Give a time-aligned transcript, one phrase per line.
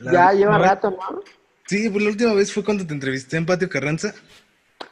[0.00, 1.22] ya lleva rato, ¿no?
[1.66, 4.14] Sí, pues la última vez fue cuando te entrevisté en Patio Carranza.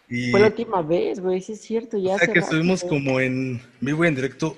[0.08, 0.30] Y...
[0.30, 2.14] Fue la última vez, güey, sí es cierto, ya.
[2.14, 4.56] O sea que estuvimos como en vivo y en directo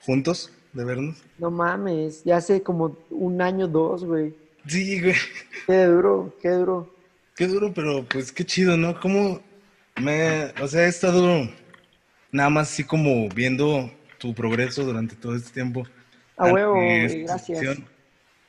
[0.00, 1.16] juntos, de vernos.
[1.38, 4.34] No mames, ya hace como un año, dos, güey.
[4.66, 5.14] Sí, güey.
[5.66, 6.94] Qué duro, qué duro.
[7.34, 8.98] Qué duro, pero pues qué chido, ¿no?
[8.98, 9.40] Como
[10.00, 11.48] me, o sea, he estado
[12.32, 15.86] nada más así como viendo tu progreso durante todo este tiempo.
[16.36, 17.78] A huevo, gracias.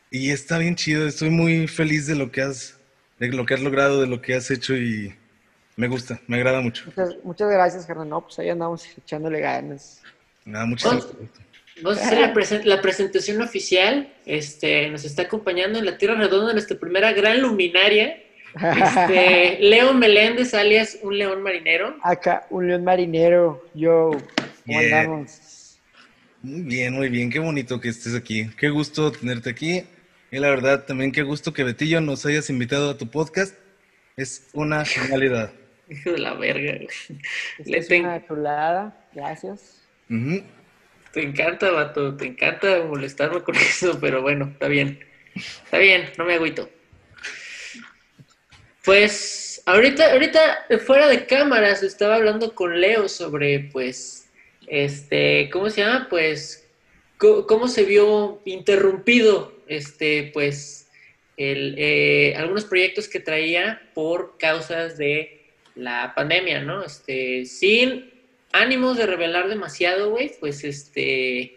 [0.09, 2.77] Y está bien chido, estoy muy feliz de lo que has,
[3.19, 5.13] de lo que has logrado, de lo que has hecho y
[5.75, 6.86] me gusta, me agrada mucho.
[7.23, 8.09] Muchas, gracias, Germán.
[8.09, 10.01] No, pues ahí andamos echándole ganas.
[10.46, 11.15] Nada, muchas gracias.
[11.83, 14.11] Vamos a hacer la, presentación oficial.
[14.25, 18.18] Este, nos está acompañando en la Tierra Redonda nuestra primera gran luminaria.
[18.55, 21.96] Este, Leo Meléndez, alias un león marinero.
[22.01, 23.63] Acá, un león marinero.
[23.75, 24.11] Yo,
[24.65, 25.77] ¿cómo andamos?
[26.41, 27.29] Muy bien, muy bien.
[27.29, 28.49] Qué bonito que estés aquí.
[28.57, 29.83] Qué gusto tenerte aquí.
[30.31, 33.55] Y la verdad, también qué gusto que Betillo nos hayas invitado a tu podcast.
[34.17, 35.52] Es una genialidad.
[35.89, 36.85] Hijo de la verga.
[37.65, 39.07] Es una chulada.
[39.13, 39.81] Gracias.
[40.09, 42.15] Te encanta, vato.
[42.17, 44.99] Te encanta molestarme con eso, pero bueno, está bien.
[45.35, 46.69] Está bien, no me agüito.
[48.83, 54.30] Pues ahorita, ahorita fuera de cámaras estaba hablando con Leo sobre, pues,
[54.67, 56.07] este, ¿cómo se llama?
[56.09, 56.66] Pues,
[57.17, 60.87] cómo se vio interrumpido, este, pues,
[61.35, 66.83] el, eh, algunos proyectos que traía por causas de la pandemia, ¿no?
[66.83, 68.11] Este, sin
[68.51, 71.55] ánimos de revelar demasiado, güey, pues, este,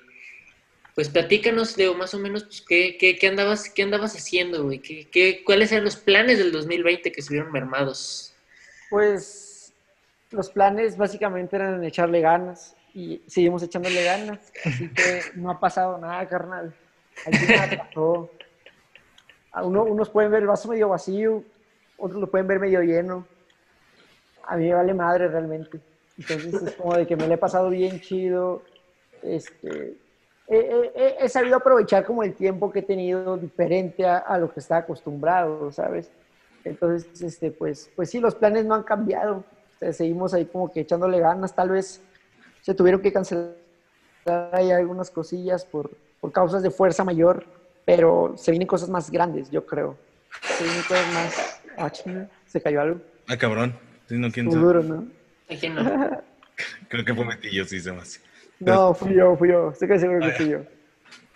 [0.94, 4.80] pues platícanos, Leo, más o menos, pues, ¿qué, qué, andabas, qué andabas haciendo, güey?
[4.80, 8.34] ¿Qué, qué, cuáles eran los planes del 2020 que se vieron mermados?
[8.90, 9.72] Pues
[10.30, 15.98] los planes básicamente eran echarle ganas y seguimos echándole ganas, así que no ha pasado
[15.98, 16.74] nada, carnal.
[17.26, 18.30] Aquí nada pasó.
[19.62, 21.42] Uno, unos pueden ver el vaso medio vacío,
[21.98, 23.26] otros lo pueden ver medio lleno.
[24.44, 25.80] A mí me vale madre realmente.
[26.18, 28.62] Entonces es como de que me lo he pasado bien chido.
[29.22, 29.96] Este,
[30.48, 35.70] he, sabido aprovechar como el tiempo que he tenido diferente a, lo que estaba acostumbrado,
[35.72, 36.10] ¿sabes?
[36.64, 39.44] Entonces, este, pues, pues sí, los planes no han cambiado.
[39.92, 41.54] seguimos ahí como que echándole ganas.
[41.54, 42.02] Tal vez
[42.62, 43.56] se tuvieron que cancelar
[44.52, 45.90] ahí algunas cosillas por,
[46.20, 47.44] por causas de fuerza mayor,
[47.84, 49.96] pero se vienen cosas más grandes, yo creo.
[50.42, 51.60] Se vienen cosas más...
[51.76, 51.92] Ah,
[52.46, 53.00] ¿Se cayó algo?
[53.28, 53.74] Ah, cabrón.
[54.10, 55.06] no, ¿quién duro, ¿no?
[56.88, 58.20] Creo que fue Metillo, sí, se me hace.
[58.58, 59.70] No, fui yo, fui yo.
[59.70, 60.58] Estoy casi seguro que fui yo.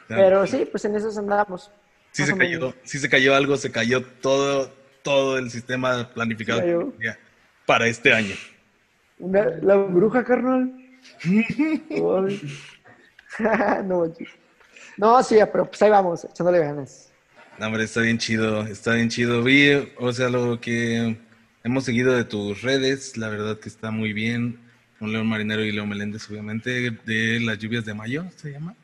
[0.09, 1.71] Pero sí, pues en eso andamos.
[2.13, 4.71] Sí se cayó, sí se cayó algo, se cayó todo,
[5.03, 6.93] todo el sistema planificado
[7.67, 8.35] para este año.
[9.19, 10.84] la bruja, carnal.
[13.85, 14.13] no,
[14.97, 17.13] no, sí, pero pues ahí vamos, echándole ganas.
[17.59, 19.43] No, hombre, está bien chido, está bien chido.
[19.43, 21.17] Vi, o sea, lo que
[21.63, 24.61] hemos seguido de tus redes, la verdad que está muy bien
[24.99, 28.75] con León Marinero y Leo Meléndez, obviamente, de las lluvias de mayo, ¿se llama?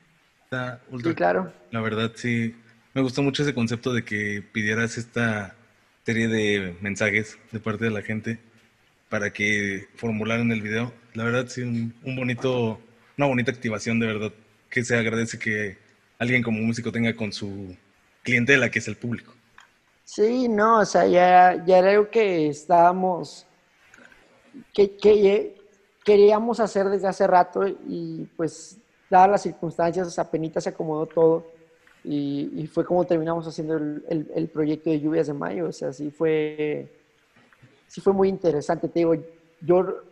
[1.03, 1.53] sí, claro.
[1.71, 2.55] La verdad, sí.
[2.93, 5.55] Me gustó mucho ese concepto de que pidieras esta
[6.05, 8.41] serie de mensajes de parte de la gente
[9.09, 10.93] para que formularan el video.
[11.15, 12.79] La verdad, sí, un, bonito,
[13.17, 14.33] una bonita activación, de verdad,
[14.69, 15.77] que se agradece que
[16.19, 17.77] alguien como músico tenga con su
[18.23, 19.33] clientela, que es el público.
[20.05, 23.47] Sí, no, o sea, ya, ya era algo que estábamos,
[24.73, 25.57] que, que,
[26.05, 28.79] queríamos hacer desde hace rato y pues
[29.09, 31.47] dadas las circunstancias, apenas se acomodó todo
[32.03, 36.11] y, fue como terminamos haciendo el, el, proyecto de Lluvias de Mayo, o sea, sí
[36.11, 36.91] fue,
[37.87, 39.15] sí fue muy interesante, te digo,
[39.61, 40.03] yo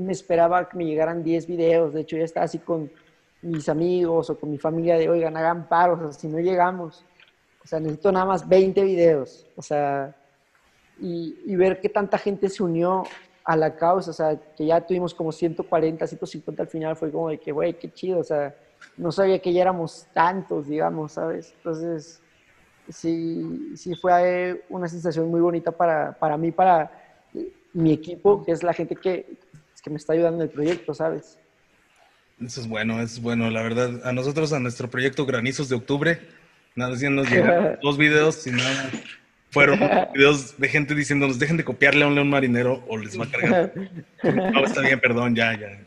[0.00, 2.90] me esperaba que me llegaran 10 videos, de hecho ya estaba así con
[3.42, 7.04] mis amigos o con mi familia de, oigan, hagan paros, si no llegamos,
[7.62, 10.14] o sea, necesito nada más 20 videos, o sea,
[10.98, 13.04] y, ver qué tanta gente se unió
[13.44, 17.30] a la causa, o sea, que ya tuvimos como 140, 150 al final, fue como
[17.30, 18.54] de que, güey, qué chido, o sea,
[18.96, 21.54] no sabía que ya éramos tantos, digamos, ¿sabes?
[21.56, 22.22] Entonces,
[22.88, 26.90] sí, sí fue una sensación muy bonita para, para mí, para
[27.72, 29.38] mi equipo, que es la gente que,
[29.80, 31.38] que me está ayudando en el proyecto, ¿sabes?
[32.44, 34.06] Eso es bueno, es bueno, la verdad.
[34.06, 36.20] A nosotros, a nuestro proyecto Granizos de Octubre,
[36.74, 37.28] nada, nos
[37.82, 38.90] dos videos y nada
[39.50, 39.78] fueron
[40.14, 43.30] videos de gente diciéndonos, dejen de copiarle a un león marinero o les va a
[43.30, 43.72] cargar.
[44.22, 45.80] no, está bien, perdón, ya, ya.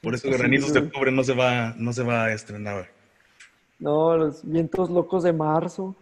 [0.00, 2.88] Por eso Granitos de Octubre no se va, no se va a estrenar.
[3.78, 5.94] No, los vientos locos de marzo.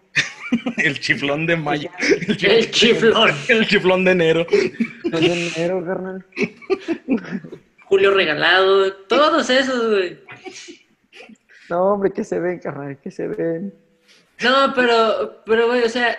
[0.78, 1.90] el chiflón de mayo.
[2.26, 3.30] El, chiflón.
[3.48, 4.46] El chiflón de enero.
[4.50, 6.24] El de enero, carnal.
[7.84, 10.18] Julio regalado, todos esos, güey.
[11.68, 13.74] No, hombre, que se ven, carnal, que se ven.
[14.42, 16.16] No, pero, pero, güey, o sea,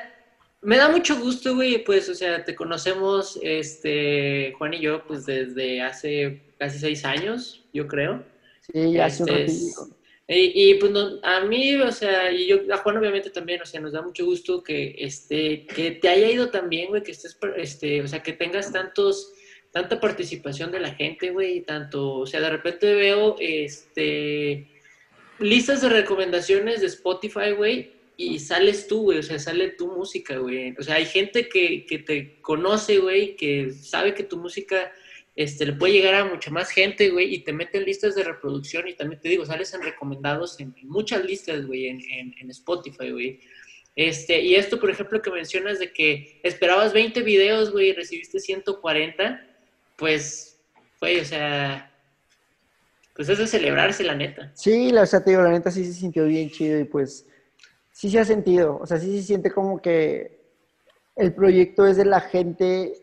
[0.62, 5.26] me da mucho gusto, güey, pues, o sea, te conocemos, este, Juan y yo, pues,
[5.26, 8.24] desde hace casi seis años, yo creo.
[8.72, 10.01] Sí, ya hace un Este, ratito.
[10.34, 13.66] Y, y, pues no- a mí, o sea, y yo, a Juan obviamente también, o
[13.66, 17.38] sea, nos da mucho gusto que, este, que te haya ido también, güey, que estés,
[17.58, 19.34] este, o sea, que tengas tantos,
[19.72, 24.68] tanta participación de la gente, güey, y tanto, o sea, de repente veo, este,
[25.40, 30.38] listas de recomendaciones de Spotify, güey, y sales tú, güey, o sea, sale tu música,
[30.38, 30.76] güey.
[30.80, 34.94] O sea, hay gente que, que te conoce, güey, que sabe que tu música
[35.44, 38.88] este, le puede llegar a mucha más gente, güey, y te meten listas de reproducción
[38.88, 43.40] y también te digo, sales en recomendados en, muchas listas, güey, en Spotify, güey.
[43.96, 48.40] Este, y esto, por ejemplo, que mencionas de que esperabas 20 videos, güey, y recibiste
[48.40, 49.42] 140,
[49.98, 50.60] pues,
[51.00, 51.92] güey, o sea,
[53.16, 54.52] pues es de celebrarse, la neta.
[54.56, 57.26] Sí, la, o sea, te digo, la neta sí se sintió bien chido y pues
[57.92, 60.40] sí se ha sentido, o sea, sí se siente como que
[61.18, 62.94] el proyecto es de la gente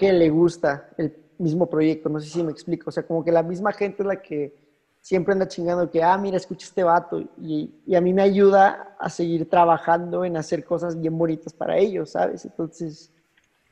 [0.00, 3.30] que le gusta el mismo proyecto, no sé si me explico, o sea, como que
[3.30, 4.56] la misma gente es la que
[5.02, 9.10] siempre anda chingando que, ah, mira, escucha este vato y, a mí me ayuda a
[9.10, 12.46] seguir trabajando en hacer cosas bien bonitas para ellos, ¿sabes?
[12.46, 13.12] Entonces,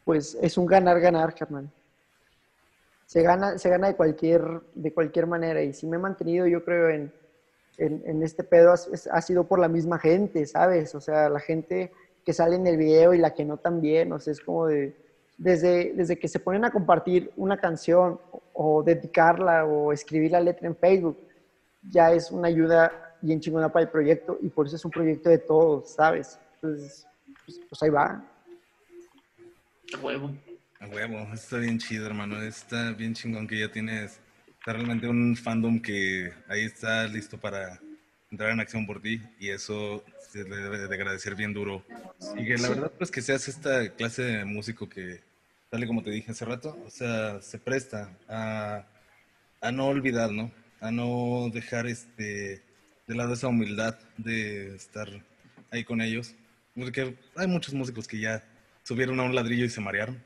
[0.04, 1.70] pues es un ganar-ganar, carnal.
[3.06, 6.62] Se gana, se gana de cualquier, de cualquier manera y si me he mantenido, yo
[6.62, 7.10] creo, en,
[7.78, 10.94] en, este pedo ha sido por la misma gente, ¿sabes?
[10.94, 11.90] O sea, la gente
[12.22, 15.07] que sale en el video y la que no también, o sea, es como de,
[15.38, 20.40] desde, desde que se ponen a compartir una canción o, o dedicarla o escribir la
[20.40, 21.18] letra en Facebook,
[21.82, 25.30] ya es una ayuda bien chingona para el proyecto y por eso es un proyecto
[25.30, 26.38] de todos, ¿sabes?
[26.54, 27.06] Entonces,
[27.46, 28.22] pues, pues ahí va.
[29.94, 30.30] A huevo.
[30.80, 32.42] A huevo, está bien chido, hermano.
[32.42, 34.20] Está bien chingón que ya tienes
[34.58, 37.80] está realmente un fandom que ahí está listo para
[38.30, 41.82] entrar en acción por ti y eso se le debe de agradecer bien duro.
[42.36, 45.20] Y que la verdad, pues que seas esta clase de músico que,
[45.70, 48.84] tal y como te dije hace rato, o sea, se presta a,
[49.60, 50.50] a no olvidar, ¿no?
[50.80, 52.62] A no dejar este
[53.06, 55.08] de lado esa humildad de estar
[55.70, 56.34] ahí con ellos.
[56.76, 58.44] Porque hay muchos músicos que ya
[58.82, 60.22] subieron a un ladrillo y se marearon.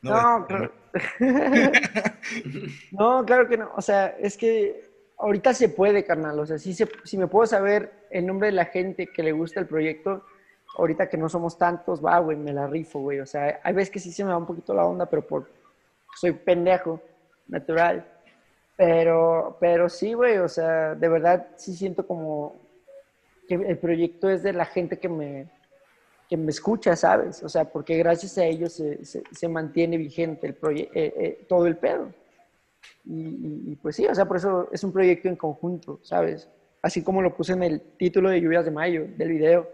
[0.00, 0.72] No, claro.
[2.92, 3.72] no, claro que no.
[3.76, 4.91] O sea, es que
[5.22, 6.38] ahorita se puede, carnal.
[6.38, 9.32] O sea, si, se, si me puedo saber el nombre de la gente que le
[9.32, 10.24] gusta el proyecto,
[10.76, 13.20] ahorita que no somos tantos, va, güey, me la rifo, güey.
[13.20, 15.48] O sea, hay veces que sí se me va un poquito la onda, pero por
[16.16, 17.00] soy pendejo,
[17.48, 18.04] natural.
[18.76, 22.56] Pero, pero sí, güey, o sea, de verdad sí siento como
[23.48, 25.46] que el proyecto es de la gente que me,
[26.28, 27.42] que me escucha, ¿sabes?
[27.42, 31.44] O sea, porque gracias a ellos se, se, se mantiene vigente el proye- eh, eh,
[31.48, 32.12] todo el pedo.
[33.04, 36.48] Y, y- y, pues sí, o sea, por eso es un proyecto en conjunto, ¿sabes?
[36.82, 39.68] Así como lo puse en el título de Lluvias de Mayo del video,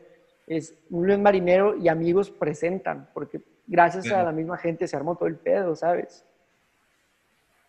[0.47, 4.25] es un león marinero y amigos presentan, porque gracias a Claro.
[4.27, 6.25] la misma gente se armó todo el pedo, ¿sabes?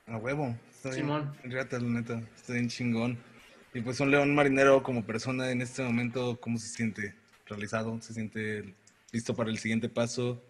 [0.08, 0.56] A huevo.
[0.84, 0.94] Bien.
[0.94, 1.34] Simón.
[1.44, 2.22] Riata, la neta.
[2.36, 3.18] Está bien chingón.
[3.74, 7.14] Y pues un león marinero como persona en este momento, ¿cómo se siente?
[7.46, 8.02] ¿Realizado?
[8.02, 8.74] ¿Se siente
[9.12, 10.42] listo para el siguiente paso?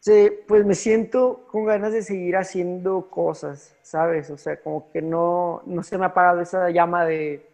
[0.00, 4.30] Sí, pues me siento con ganas de seguir haciendo cosas, ¿sabes?
[4.30, 7.46] O sea, como que no, no se me ha apagado esa llama de,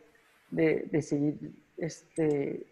[0.50, 2.64] de, de seguir este,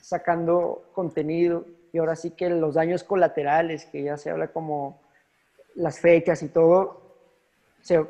[0.00, 1.64] sacando contenido.
[1.92, 5.00] Y ahora sí que los daños colaterales, que ya se habla como
[5.76, 7.00] las fechas y todo,
[7.82, 8.06] se-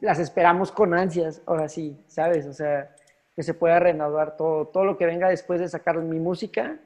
[0.00, 2.46] las esperamos con ansias, ahora sí, ¿sabes?
[2.46, 2.94] O sea,
[3.36, 4.66] que se pueda renovar todo.
[4.66, 6.78] Todo lo que venga después de sacar mi música,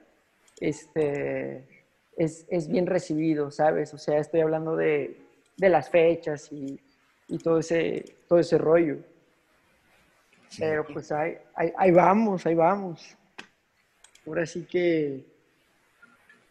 [0.60, 1.64] este,
[2.16, 3.92] es, es bien recibido, ¿sabes?
[3.94, 5.16] O sea, estoy hablando de,
[5.56, 6.78] de las fechas y,
[7.28, 8.98] y todo, ese, todo ese rollo.
[10.58, 13.16] Pero pues ahí, ahí, ahí vamos, ahí vamos.
[14.26, 15.24] Ahora sí que,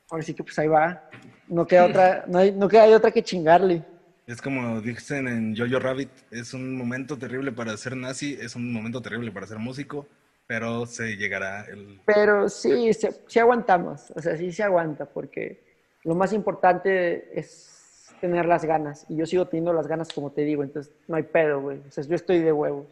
[0.10, 1.10] ahora sí que pues ahí va.
[1.48, 3.84] No queda otra, no, hay- no queda de otra que chingarle.
[4.28, 8.72] Es como dicen en Jojo Rabbit, es un momento terrible para ser nazi, es un
[8.72, 10.08] momento terrible para ser músico,
[10.52, 12.02] pero se llegará el...
[12.06, 15.62] Pero sí, se- sí aguantamos, o sea, sí se aguanta, porque
[16.04, 20.42] lo más importante es tener las ganas, y yo sigo teniendo las ganas como te
[20.42, 22.86] digo, entonces no hay pedo, güey, o sea, yo estoy de huevos.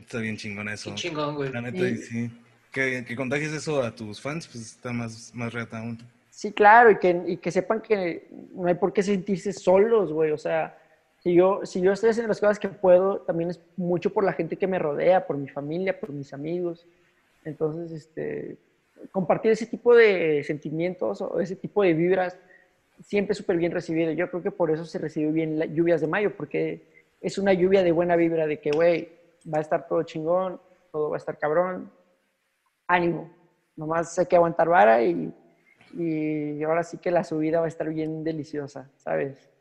[0.00, 0.88] Está bien chingón eso.
[0.88, 1.52] Qué chingón, güey.
[1.52, 2.30] La neta, y sí.
[2.72, 5.98] Que, que contagies eso a tus fans, pues está más, más reata aún.
[6.30, 10.30] Sí, claro, y que, y que sepan que no hay por qué sentirse solos, güey,
[10.30, 10.78] o sea,
[11.22, 14.32] si yo, si yo estoy haciendo las cosas que puedo, también es mucho por la
[14.32, 16.86] gente que me rodea, por mi familia, por mis amigos,
[17.44, 18.56] entonces, este,
[19.10, 22.38] compartir ese tipo de sentimientos o ese tipo de vibras
[23.02, 24.12] siempre es súper bien recibido.
[24.12, 26.82] Yo creo que por eso se recibió bien las lluvias de mayo, porque
[27.20, 29.08] es una lluvia de buena vibra, de que, güey,
[29.52, 30.60] va a estar todo chingón,
[30.90, 31.90] todo va a estar cabrón,
[32.86, 33.32] ánimo.
[33.76, 35.32] Nomás hay que aguantar vara y,
[35.94, 39.51] y ahora sí que la subida va a estar bien deliciosa, ¿sabes?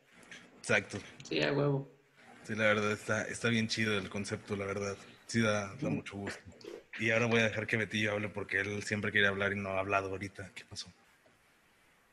[0.61, 0.99] Exacto.
[1.27, 1.91] Sí, a huevo.
[2.43, 4.95] Sí, la verdad está, está bien chido el concepto, la verdad.
[5.27, 6.39] Sí, da, da mucho gusto.
[6.99, 9.69] Y ahora voy a dejar que Betillo hable porque él siempre quiere hablar y no
[9.69, 10.51] ha hablado ahorita.
[10.53, 10.91] ¿Qué pasó?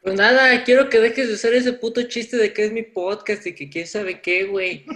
[0.02, 3.47] Pues nada, quiero que dejes de usar ese puto chiste de que es mi podcast
[3.47, 4.87] y que quién sabe qué, güey.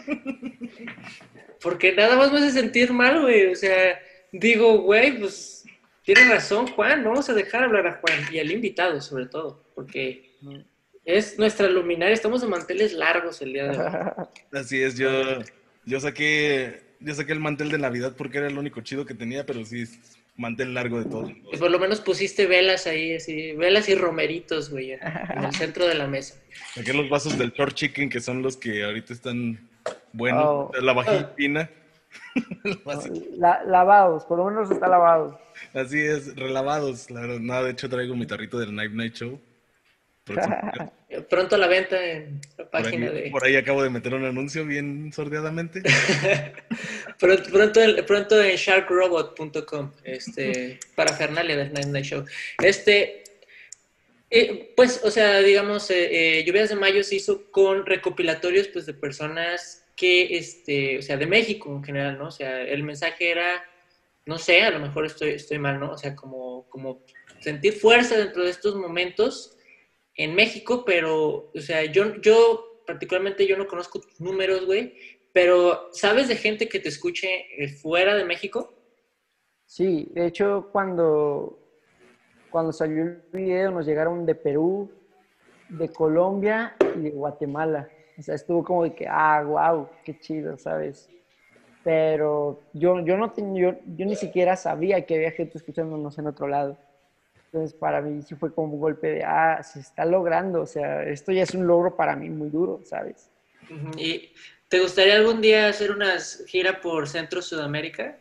[1.60, 3.52] Porque nada más me hace sentir mal, güey.
[3.52, 5.64] O sea, digo, güey, pues
[6.04, 7.02] tienes razón, Juan.
[7.02, 9.64] No vamos a dejar hablar a Juan y al invitado, sobre todo.
[9.74, 10.36] Porque
[11.04, 12.14] es nuestra luminaria.
[12.14, 14.26] Estamos de manteles largos el día de hoy.
[14.52, 15.10] Así es, yo,
[15.84, 19.44] yo saqué yo saqué el mantel de Navidad porque era el único chido que tenía,
[19.44, 19.84] pero sí,
[20.36, 21.32] mantel largo de todo.
[21.46, 25.86] Pues por lo menos pusiste velas ahí, así, velas y romeritos, güey, en el centro
[25.88, 26.36] de la mesa.
[26.74, 29.68] Saqué los vasos del short chicken, que son los que ahorita están
[30.12, 30.70] buenos, Oh.
[30.80, 31.68] la vajilla fina.
[33.38, 35.40] La- lavados, por lo menos está lavado.
[35.74, 37.40] Así es, relavados, la verdad.
[37.40, 39.40] Nada, de hecho traigo mi tarrito del Night Night Show.
[41.28, 43.30] Pronto a la venta en la Por página ahí, de...
[43.30, 45.82] por ahí acabo de meter un anuncio bien sordeadamente.
[47.18, 52.24] Pronto, pronto, pronto en sharkrobot.com, este, para Fernalia del Night Night Show.
[52.60, 53.22] Este,
[54.28, 58.86] eh, pues, o sea, digamos, eh, eh, Lluvias de Mayo se hizo con recopilatorios, pues,
[58.86, 62.28] de personas que, este, o sea, de México en general, ¿no?
[62.28, 63.62] O sea, el mensaje era,
[64.26, 65.92] no sé, a lo mejor estoy, estoy mal, ¿no?
[65.92, 67.04] O sea, como, como
[67.40, 69.56] sentir fuerza dentro de estos momentos
[70.16, 74.94] en México, pero, o sea, yo, yo particularmente yo no conozco tus números, güey,
[75.32, 78.72] pero ¿sabes de gente que te escuche eh, fuera de México?
[79.64, 81.58] Sí, de hecho, cuando,
[82.50, 84.90] cuando salió el video nos llegaron de Perú,
[85.70, 87.88] de Colombia y de Guatemala.
[88.18, 91.08] O sea, estuvo como de que, ah, wow, qué chido, ¿sabes?
[91.82, 96.26] Pero yo, yo, no ten- yo, yo ni siquiera sabía que había gente escuchándonos en
[96.26, 96.76] otro lado.
[97.52, 100.62] Entonces, para mí sí fue como un golpe de, ah, se está logrando.
[100.62, 103.30] O sea, esto ya es un logro para mí muy duro, ¿sabes?
[103.96, 104.32] ¿Y
[104.68, 106.16] te gustaría algún día hacer una
[106.46, 108.18] gira por Centro Sudamérica?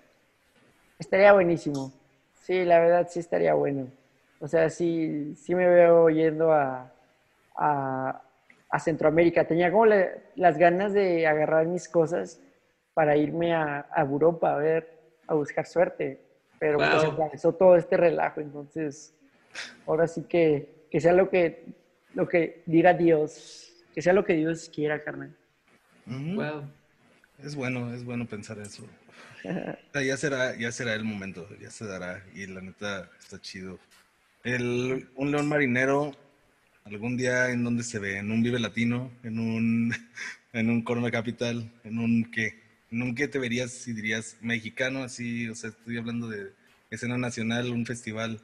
[1.00, 1.92] Estaría buenísimo.
[2.34, 3.92] Sí, la verdad sí estaría bueno.
[4.40, 6.92] O sea, sí, sí me veo yendo a,
[7.56, 8.22] a,
[8.70, 9.46] a Centroamérica.
[9.48, 12.40] Tenía como la- las ganas de agarrar mis cosas
[12.94, 14.88] para irme a, a Europa a ver,
[15.28, 16.20] a buscar suerte.
[16.60, 17.14] Pero pues Wow.
[17.14, 18.42] atravesó todo este relajo.
[18.42, 19.14] Entonces,
[19.86, 21.65] ahora sí que, que sea lo que,
[22.13, 23.74] lo que diga Dios.
[23.93, 25.36] Que sea lo que Dios quiera, carnal.
[26.05, 26.63] Wow.
[27.43, 28.86] Es bueno, es bueno pensar eso.
[29.93, 32.24] Ya será, ya será el momento, ya se dará.
[32.36, 33.79] Y la neta está chido.
[34.43, 36.15] El, un león marinero,
[36.86, 39.93] algún día en donde se ve, en un Vive Latino, en un,
[40.53, 45.03] en un Corona Capital, en un qué, en un qué te verías si dirías mexicano,
[45.03, 46.51] así, o sea, estoy hablando de
[46.89, 48.41] escena nacional, un festival.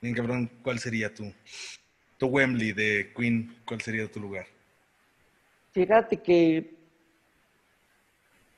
[0.00, 1.32] Bien cabrón, ¿cuál sería tú?
[2.18, 4.46] Tu Wembley de Queen, ¿cuál sería tu lugar?
[5.72, 6.76] Fíjate que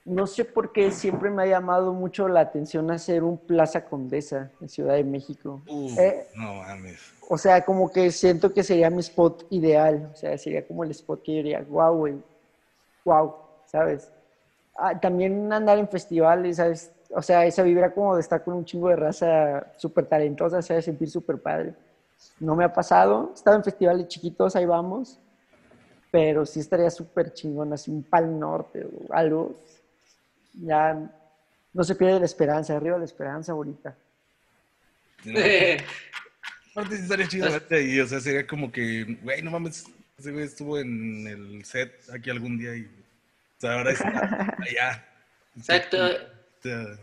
[0.05, 4.51] no sé por qué siempre me ha llamado mucho la atención hacer un Plaza Condesa
[4.61, 5.63] en Ciudad de México.
[5.67, 7.01] Uf, Eh, no mames.
[7.29, 10.11] o sea, como que siento que sería mi spot ideal.
[10.13, 12.23] O sea, sería como el spot que yo diría, wow, güey,
[13.05, 13.35] wow,
[13.67, 14.13] ¿sabes?
[14.77, 16.93] Ah, también andar en festivales, ¿sabes?
[17.13, 20.73] O sea, esa vibra como de estar con un chingo de raza súper talentosa, se
[20.73, 21.75] ha de sentir súper padre.
[22.39, 25.19] No me ha pasado, he estado en festivales chiquitos, ahí vamos,
[26.11, 29.61] pero sí estaría súper chingón, así un pal norte o algo.
[30.53, 31.11] Ya
[31.73, 33.97] no se pierde la esperanza, arriba la esperanza ahorita.
[36.73, 39.85] Aparte sí estaría chido verte ahí, o sea, sería como que, güey, no mames,
[40.19, 45.05] ese güey estuvo en el set aquí algún día y, o sea, ahora está allá.
[45.57, 45.99] Exacto.
[46.63, 46.99] Sea, verdad,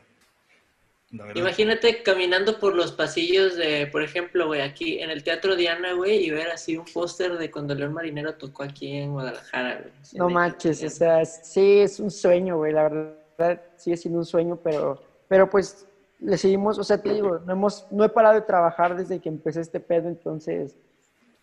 [1.35, 6.25] Imagínate caminando por los pasillos de, por ejemplo, güey, aquí en el Teatro Diana, güey,
[6.25, 9.93] y ver así un póster de cuando León Marinero tocó aquí en Guadalajara, güey.
[10.13, 14.57] No manches, o sea, sí es un sueño, güey, la verdad sigue siendo un sueño,
[14.61, 15.85] pero, pero pues
[16.19, 19.29] le seguimos, o sea, te digo, no, hemos, no he parado de trabajar desde que
[19.29, 20.75] empecé este pedo, entonces,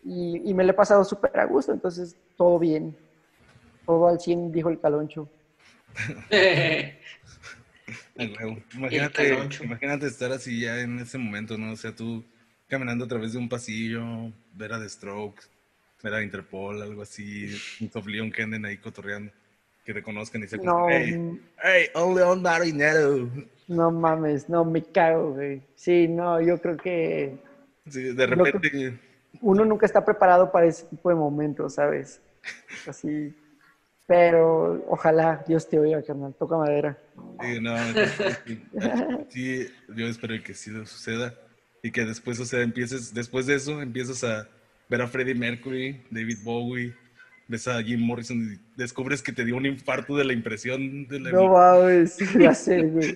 [0.03, 2.95] y, y me lo he pasado súper a gusto, entonces todo bien,
[3.87, 5.27] todo al 100, dijo el caloncho.
[8.73, 11.73] Imagínate, imagínate estar así ya en ese momento, ¿no?
[11.73, 12.23] O sea, tú
[12.67, 14.03] caminando a través de un pasillo,
[14.53, 15.45] ver a The Strokes,
[16.01, 19.31] ver a Interpol, algo así, un Top Leon que anden ahí cotorreando,
[19.83, 23.29] que te conozcan y se No, hey, hey, un León Marinero.
[23.67, 25.61] no mames, no, me cago, güey.
[25.75, 27.37] Sí, no, yo creo que
[27.89, 28.99] Sí, de repente...
[29.41, 32.19] uno nunca está preparado para ese tipo de momentos, ¿sabes?
[32.87, 33.35] Así,
[34.07, 36.97] pero ojalá Dios te oiga, carnal, toca madera.
[37.41, 37.75] Sí, no,
[38.45, 38.61] sí,
[39.29, 41.33] sí, yo espero que sí suceda.
[41.81, 44.47] y que después, o sea, empieces, después de eso, empiezas a
[44.89, 46.93] ver a Freddie Mercury, David Bowie,
[47.47, 51.19] ves a Jim Morrison y descubres que te dio un infarto de la impresión de
[51.19, 53.15] la No mames, ya sé, güey.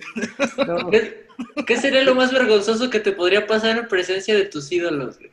[0.66, 0.90] No.
[0.90, 1.26] ¿Qué,
[1.66, 5.30] qué sería lo más vergonzoso que te podría pasar en presencia de tus ídolos, güey?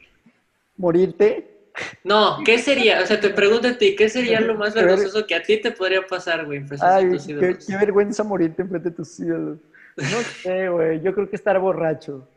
[0.77, 1.56] ¿Morirte?
[2.03, 3.01] No, ¿qué sería?
[3.01, 5.71] O sea, te pregunto a ti, ¿qué sería lo más vergonzoso que a ti te
[5.71, 7.67] podría pasar, güey, en Ay, de tus qué, ídolos?
[7.67, 9.59] qué vergüenza morirte enfrente de tus ídolos.
[10.05, 11.01] No sé, güey.
[11.01, 12.27] Yo creo que estar borracho.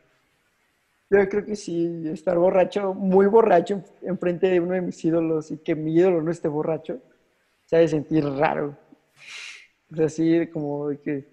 [1.11, 5.51] Yo creo que sí, estar borracho, muy borracho en- enfrente de uno de mis ídolos
[5.51, 7.01] y que mi ídolo no esté borracho,
[7.67, 8.77] se ha de sentir raro.
[9.93, 11.25] O sea, así como de que,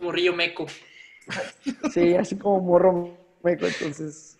[0.00, 0.66] Morrillo meco.
[1.86, 4.38] sí, así como morro meco, entonces.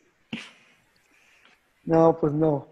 [1.84, 2.69] No, pues no.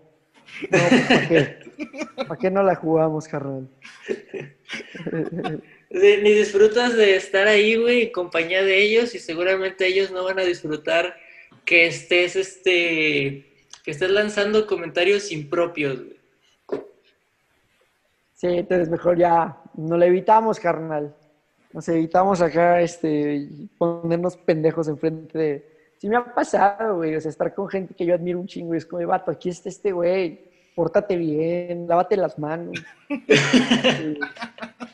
[0.70, 1.58] No, pues ¿para qué?
[2.16, 3.68] ¿Para qué no la jugamos, carnal?
[5.90, 10.38] Ni disfrutas de estar ahí, güey, en compañía de ellos y seguramente ellos no van
[10.38, 11.16] a disfrutar
[11.64, 13.46] que estés, este,
[13.84, 16.18] que estés lanzando comentarios impropios, güey.
[18.34, 21.12] Sí, entonces mejor ya no la evitamos, carnal.
[21.72, 25.77] Nos evitamos acá este, ponernos pendejos enfrente de.
[25.98, 28.74] Sí me ha pasado, güey, o sea, estar con gente que yo admiro un chingo
[28.74, 30.40] y es como, vato, aquí está este güey,
[30.76, 32.78] pórtate bien, lávate las manos,
[33.08, 34.16] eh,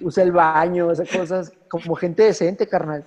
[0.01, 3.05] usa el baño, esas cosas, como gente decente, carnal.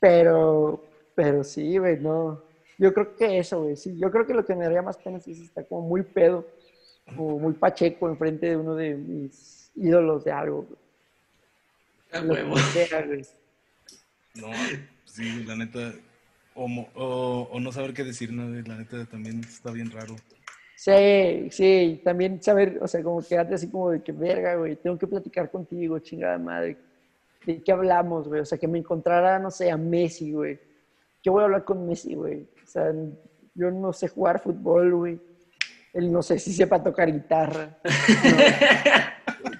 [0.00, 0.82] Pero,
[1.14, 2.42] pero sí, güey, no.
[2.78, 5.18] Yo creo que eso, güey, sí, yo creo que lo que me daría más pena
[5.18, 6.44] es si estar como muy pedo,
[7.14, 10.66] como muy pacheco enfrente de uno de mis ídolos de algo,
[12.12, 13.22] Lo que sea, güey.
[14.34, 14.48] No,
[15.04, 15.92] sí, la neta,
[16.54, 18.48] o, mo- o, o no saber qué decir, ¿no?
[18.66, 20.16] La neta también está bien raro.
[20.76, 24.96] Sí, sí, también saber, o sea, como quedarte así como de que verga, güey, tengo
[24.98, 26.78] que platicar contigo, chingada madre.
[27.44, 28.40] ¿De qué hablamos, güey?
[28.40, 30.58] O sea, que me encontrara, no sé, a Messi, güey.
[31.22, 32.46] ¿Qué voy a hablar con Messi, güey?
[32.64, 32.92] O sea,
[33.54, 35.20] yo no sé jugar fútbol, güey.
[35.92, 37.76] Él no sé si sepa tocar guitarra.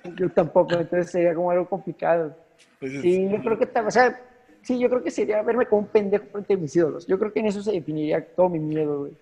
[0.04, 0.10] No.
[0.16, 2.36] yo tampoco, entonces sería como algo complicado.
[2.78, 4.18] Pues, Sí, yo creo que, o sea,
[4.62, 7.06] sí, yo creo que sería verme como un pendejo frente a mis ídolos.
[7.06, 9.12] Yo creo que en eso se definiría todo mi miedo, güey.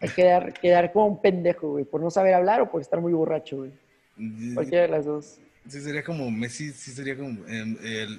[0.00, 3.12] A quedar, quedar como un pendejo, güey, por no saber hablar o por estar muy
[3.12, 3.72] borracho, güey.
[4.16, 5.40] sí, Cualquiera de las dos.
[5.68, 7.76] sí sería como Messi, sí sería como, em,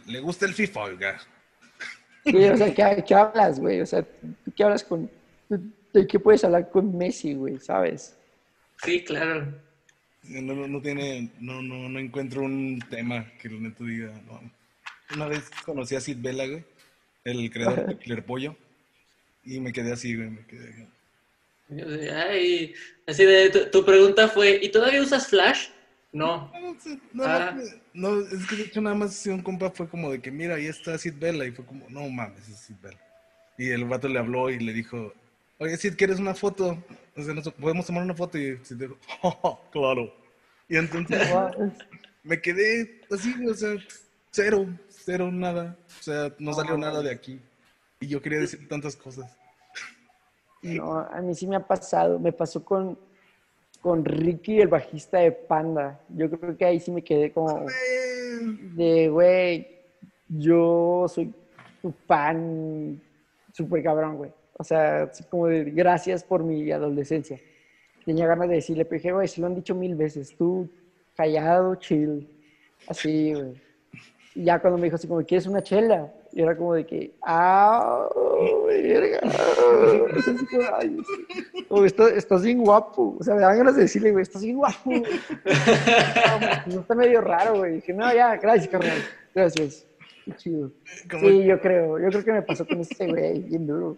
[0.07, 1.17] le gusta el FIFA, oiga.
[2.25, 3.81] Sí, o sea, ¿qué, qué hablas, güey?
[3.81, 5.09] O sea, ¿tú qué hablas con...
[5.93, 7.57] ¿De qué puedes hablar con Messi, güey?
[7.59, 8.17] ¿Sabes?
[8.83, 9.53] Sí, claro.
[10.23, 14.41] No, no, no tiene, no, no, no encuentro un tema que el neto diga, no.
[15.13, 16.63] Una vez conocí a Sid Vela, güey,
[17.23, 18.55] el creador de Killer Pollo,
[19.43, 20.87] y me quedé así, güey, me quedé...
[22.13, 22.73] Ay,
[23.07, 25.69] así de, tu, tu pregunta fue, ¿y todavía usas Flash?
[26.11, 26.51] No.
[27.11, 27.55] No, Ah.
[27.93, 30.31] no, no, es que de hecho nada más si un compa fue como de que
[30.31, 32.99] mira, ahí está Sid Vela y fue como, no mames, es Sid Vela.
[33.57, 35.13] Y el vato le habló y le dijo,
[35.57, 36.81] oye Sid, ¿quieres una foto?
[37.15, 40.13] O sea, nos podemos tomar una foto y Sid dijo, "Ja, ja, claro.
[40.69, 41.27] Y entonces
[42.23, 43.75] me quedé así, o sea,
[44.31, 44.67] cero,
[45.05, 45.77] cero, nada.
[45.99, 47.39] O sea, no salió nada de aquí.
[47.99, 49.31] Y yo quería decir tantas cosas.
[50.63, 52.17] No, a mí sí me ha pasado.
[52.17, 52.97] Me pasó con,
[53.81, 55.99] con Ricky, el bajista de Panda.
[56.09, 57.67] Yo creo que ahí sí me quedé como
[58.75, 59.67] de, güey,
[60.27, 61.31] yo soy
[61.83, 62.99] tu fan
[63.53, 64.31] súper cabrón, güey.
[64.57, 67.39] O sea, así como de gracias por mi adolescencia.
[68.03, 70.67] Tenía ganas de decirle, pero dije, güey, se lo han dicho mil veces, tú
[71.15, 72.27] callado, chill.
[72.87, 73.64] Así, güey.
[74.35, 76.11] Y ya cuando me dijo así como, ¿quieres una chela?
[76.33, 78.09] Y era como de que, ¡ah!
[78.67, 79.21] verga!
[81.69, 83.15] Como, estás, estás bien guapo.
[83.17, 84.91] O sea, me daban ganas de decirle, güey, estás bien guapo.
[86.67, 87.75] No, está medio raro, güey.
[87.75, 88.97] Dije, no, ya, gracias, carnal.
[89.33, 89.85] Gracias.
[90.25, 90.71] Qué chido.
[91.19, 91.99] Sí, yo creo.
[91.99, 93.97] Yo creo que me pasó con este güey, bien duro.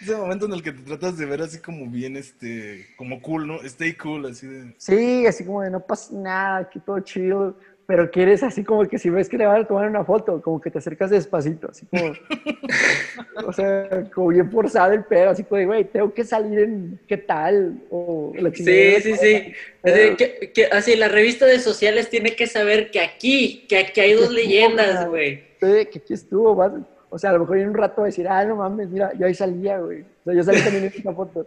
[0.00, 3.46] ese momento en el que te tratas de ver así como bien, este, como cool,
[3.46, 3.56] ¿no?
[3.62, 4.74] Stay cool, así de...
[4.78, 7.56] Sí, así como de no pasa nada, aquí todo chido.
[7.86, 10.60] Pero quieres así como que si ves que le van a tomar una foto, como
[10.60, 12.12] que te acercas despacito, así como.
[13.46, 16.98] o sea, como bien forzado el pedo, así como de, güey, tengo que salir en
[17.06, 17.80] qué tal.
[17.90, 18.64] O la Sí,
[19.02, 19.52] sí, sí.
[19.84, 24.00] Así, que, que- así, la revista de sociales tiene que saber que aquí, que aquí
[24.00, 25.44] hay dos leyendas, güey.
[25.60, 26.72] Sí, que aquí estuvo, vas-
[27.08, 29.34] O sea, a lo mejor en un rato decir, ah, no mames, mira, yo ahí
[29.34, 30.00] salía, güey.
[30.02, 31.46] O sea, yo salí también en esta foto.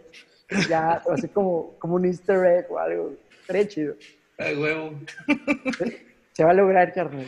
[0.70, 3.12] Ya, así como, como un easter egg o algo.
[3.42, 3.94] Estaría chido.
[4.38, 4.94] A huevo.
[6.32, 7.26] Se va a lograr, carnal.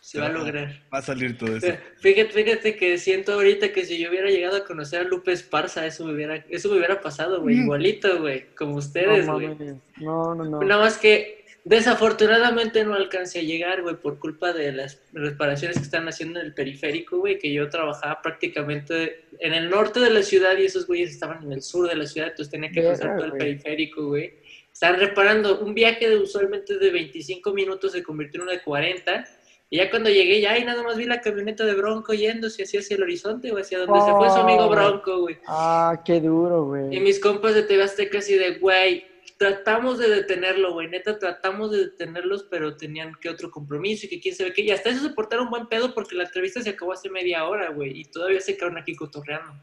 [0.00, 0.82] Se va a lograr.
[0.92, 1.74] Va a salir todo eso.
[2.00, 5.86] Fíjate, fíjate que siento ahorita que si yo hubiera llegado a conocer a Lupe Esparza,
[5.86, 7.60] eso me hubiera, eso me hubiera pasado, güey.
[7.60, 8.46] Igualito, güey.
[8.54, 9.56] Como ustedes, no, güey.
[9.96, 10.60] no, no, no.
[10.60, 15.84] Nada más que Desafortunadamente no alcancé a llegar, güey, por culpa de las reparaciones que
[15.84, 20.22] están haciendo en el periférico, güey, que yo trabajaba prácticamente en el norte de la
[20.22, 23.16] ciudad y esos güeyes estaban en el sur de la ciudad, entonces tenía que cruzar
[23.16, 24.34] todo el periférico, güey.
[24.72, 29.24] Estaban reparando un viaje de usualmente de 25 minutos se convirtió en uno de 40
[29.72, 32.80] y ya cuando llegué, ya ahí nada más vi la camioneta de Bronco yéndose hacia,
[32.80, 35.38] hacia el horizonte, o hacia donde se fue su amigo Bronco, güey.
[35.46, 36.94] Ah, qué duro, güey.
[36.94, 39.06] Y mis compas de TV Azteca así de, güey,
[39.38, 44.20] tratamos de detenerlo, güey, neta, tratamos de detenerlos, pero tenían que otro compromiso y que
[44.20, 44.60] quién sabe qué.
[44.60, 47.70] Y hasta eso se portaron buen pedo porque la entrevista se acabó hace media hora,
[47.70, 49.54] güey, y todavía se quedaron aquí cotorreando.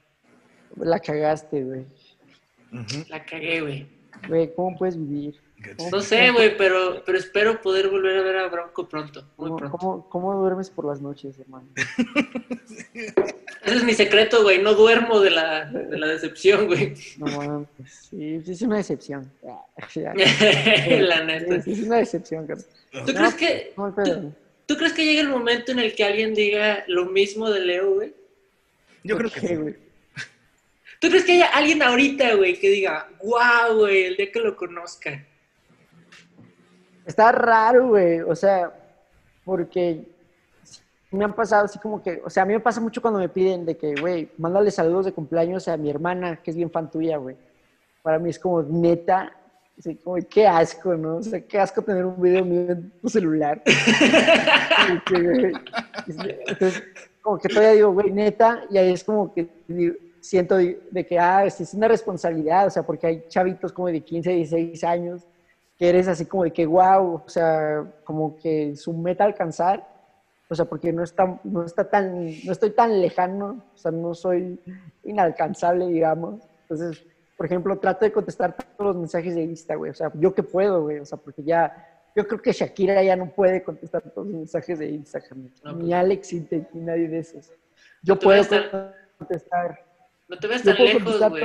[0.76, 1.86] La cagaste, güey.
[3.10, 3.99] La cagué, güey.
[4.28, 5.40] Güey, ¿cómo puedes vivir?
[5.92, 9.78] No sé, güey, pero, pero espero poder volver a ver a Bronco pronto, muy pronto.
[9.78, 11.68] ¿cómo, ¿Cómo, duermes por las noches, hermano?
[12.96, 14.62] Ese es mi secreto, güey.
[14.62, 16.94] No duermo de la, de la decepción, güey.
[17.18, 19.30] No, pues, sí, sí, es una decepción.
[19.96, 21.62] la neta.
[21.62, 23.74] Sí, es una decepción, ¿Tú crees que...
[24.66, 27.96] ¿tú, crees que llega el momento en el que alguien diga lo mismo de Leo,
[27.96, 28.14] güey?
[29.04, 29.89] Yo creo que sí, güey.
[31.00, 34.56] ¿Tú crees que haya alguien ahorita, güey, que diga, wow, güey, el día que lo
[34.58, 35.26] conozca?
[37.06, 38.20] Está raro, güey.
[38.20, 38.74] O sea,
[39.46, 40.04] porque
[41.10, 43.30] me han pasado así como que, o sea, a mí me pasa mucho cuando me
[43.30, 46.92] piden de que, güey, mándale saludos de cumpleaños a mi hermana, que es bien fan
[46.92, 47.38] tuya, güey.
[48.04, 49.32] Para mí es como neta,
[49.78, 51.16] así como, qué asco, ¿no?
[51.18, 53.64] O sea, qué asco tener un video mío en tu celular.
[56.46, 56.84] Entonces,
[57.22, 59.48] como que todavía digo, güey, neta, y ahí es como que
[60.22, 64.02] siento de, de que, ah, es una responsabilidad, o sea, porque hay chavitos como de
[64.02, 65.28] 15, 16 años
[65.80, 69.88] que eres así como de que, wow, o sea, como que su meta alcanzar,
[70.50, 74.14] o sea, porque no está, no está tan, no estoy tan lejano, o sea, no
[74.14, 74.60] soy
[75.06, 76.42] inalcanzable, digamos.
[76.64, 77.02] Entonces,
[77.38, 80.44] por ejemplo, trato de contestar todos los mensajes de Insta, güey, o sea, yo que
[80.44, 84.28] puedo, güey, o sea, porque ya, yo creo que Shakira ya no puede contestar todos
[84.28, 85.94] los mensajes de Instagram, ni pues.
[85.94, 87.54] Alex ni nadie de esos.
[88.04, 88.44] Yo puedo
[89.18, 89.89] contestar.
[90.30, 91.44] No te ves tan lejos, güey.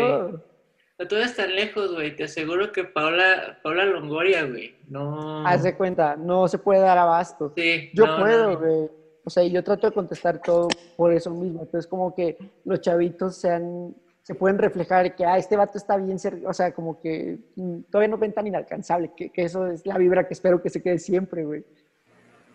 [0.97, 2.15] No te vas tan lejos, güey.
[2.15, 5.45] Te aseguro que Paula, Paula Longoria, güey, no...
[5.47, 7.53] Haz de cuenta, no se puede dar abasto.
[7.57, 8.91] Sí, Yo puedo, güey.
[9.25, 11.63] O sea, yo trato de contestar todo por eso mismo.
[11.63, 16.19] Entonces, como que los chavitos sean, se pueden reflejar que, ah, este vato está bien
[16.19, 16.47] cerca.
[16.47, 19.13] O sea, como que mm, todavía no ven tan inalcanzable.
[19.17, 21.65] Que, que, eso es la vibra que espero que se quede siempre, güey.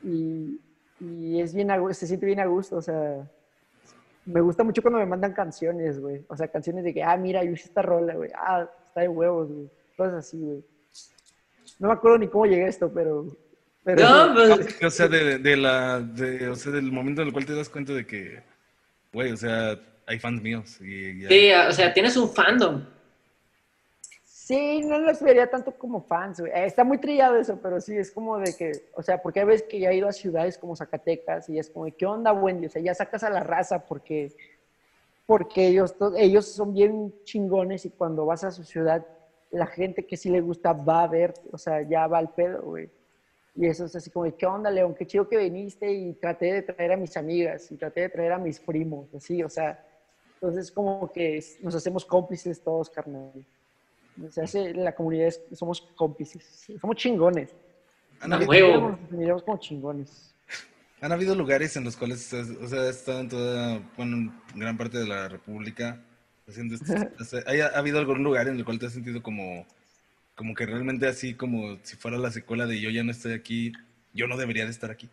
[0.04, 0.62] Y,
[1.00, 3.28] y es bien, se siente bien a gusto, o sea
[4.26, 6.24] me gusta mucho cuando me mandan canciones, güey.
[6.28, 8.30] O sea, canciones de que, ah, mira, yo hice esta rola, güey.
[8.36, 9.70] Ah, está de huevos, güey.
[9.98, 10.64] Cosas así, güey.
[11.80, 13.26] No me acuerdo ni cómo llegué a esto, pero...
[13.84, 14.84] pero no, pues...
[14.84, 17.70] O sea, de, de la, de, o sea, del momento en el cual te das
[17.70, 18.44] cuenta de que,
[19.14, 20.82] güey, o sea, hay fans míos.
[20.82, 22.84] Y, Sí, o sea, tienes un fandom.
[24.50, 26.52] Sí, no los vería tanto como fans, güey.
[26.56, 29.80] Está muy trillado eso, pero sí, es como de que, o sea, porque veces que
[29.80, 32.66] ya he ido a ciudades como Zacatecas y es como, ¿qué onda, Wendy?
[32.66, 34.34] O sea, ya sacas a la raza porque,
[35.28, 39.06] porque ellos, ellos son bien chingones y cuando vas a su ciudad,
[39.52, 42.64] la gente que sí le gusta va a ver, o sea, ya va al pedo,
[42.64, 42.90] güey.
[43.54, 44.96] Y eso es así como, ¿qué onda, León?
[44.96, 48.32] Qué chido que viniste y traté de traer a mis amigas y traté de traer
[48.32, 49.86] a mis primos, así, o sea,
[50.42, 53.46] entonces como que nos hacemos cómplices todos, carnal
[54.30, 57.56] se hace la comunidad, somos cómplices, somos chingones.
[58.22, 60.36] Han habido, miramos como chingones.
[61.02, 64.98] Han habido lugares en los cuales, o sea, has estado en toda, bueno, gran parte
[64.98, 66.02] de la República
[66.50, 66.76] haciendo
[67.46, 69.66] ¿Ha habido algún lugar en el cual te has sentido como,
[70.36, 73.72] como que realmente así, como si fuera la secuela de yo ya no estoy aquí,
[74.14, 75.10] yo no debería de estar aquí?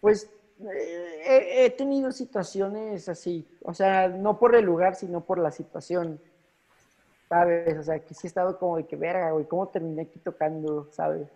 [0.00, 0.28] Pues
[0.60, 6.20] eh, he tenido situaciones así, o sea, no por el lugar, sino por la situación.
[7.34, 7.76] ¿Sabes?
[7.78, 10.86] O sea, que sí he estado como de que, verga, güey, ¿cómo terminé aquí tocando,
[10.92, 11.26] ¿sabes?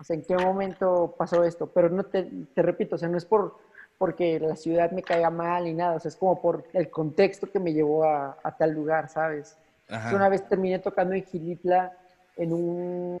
[0.00, 1.68] O sea, ¿en qué momento pasó esto?
[1.68, 3.56] Pero no te, te repito, o sea, no es por
[3.98, 7.48] porque la ciudad me caiga mal ni nada, o sea, es como por el contexto
[7.48, 9.56] que me llevó a, a tal lugar, ¿sabes?
[10.12, 11.96] Una vez terminé tocando en Gilitla
[12.36, 13.20] en un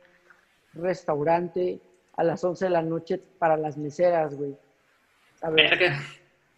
[0.72, 1.78] restaurante
[2.16, 4.56] a las 11 de la noche para las meseras, güey.
[5.36, 5.70] ¿Sabes?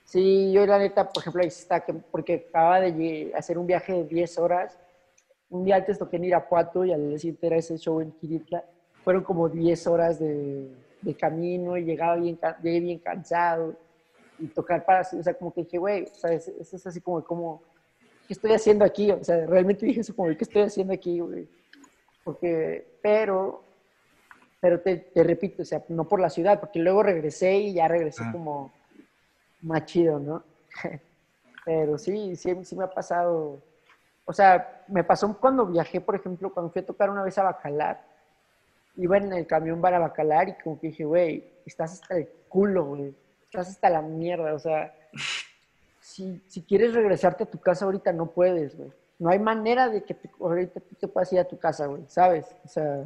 [0.04, 3.92] Sí, yo la neta, por ejemplo, ahí está, que, porque acaba de hacer un viaje
[3.92, 4.78] de 10 horas
[5.50, 8.64] un día antes toqué en Irapuato y al siguiente era ese show en Quiritla.
[9.02, 10.68] Fueron como 10 horas de,
[11.02, 13.76] de camino y llegaba bien, llegué bien cansado
[14.38, 17.22] y tocar para, o sea, como que dije, güey, o sea, eso es, así como,
[17.24, 17.62] como,
[18.26, 19.11] ¿qué estoy haciendo aquí?
[19.11, 21.48] O sea, realmente dije eso como, ¿qué estoy haciendo aquí, güey?
[22.24, 23.62] Porque, pero,
[24.61, 27.87] pero te, te, repito, o sea, no por la ciudad, porque luego regresé y ya
[27.87, 28.33] regresé ah.
[28.33, 28.72] como
[29.62, 30.42] más chido, ¿no?
[31.64, 33.62] pero sí, sí, sí me ha pasado
[34.24, 37.42] o sea, me pasó cuando viajé, por ejemplo, cuando fui a tocar una vez a
[37.42, 38.02] Bacalar,
[38.96, 42.84] iba en el camión para Bacalar y como que dije, güey, estás hasta el culo,
[42.84, 43.14] güey.
[43.44, 44.94] Estás hasta la mierda, o sea,
[46.00, 48.92] si, si quieres regresarte a tu casa ahorita no puedes, güey.
[49.18, 52.46] No hay manera de que ahorita tú te puedas ir a tu casa, güey, ¿sabes?
[52.64, 53.04] O sea,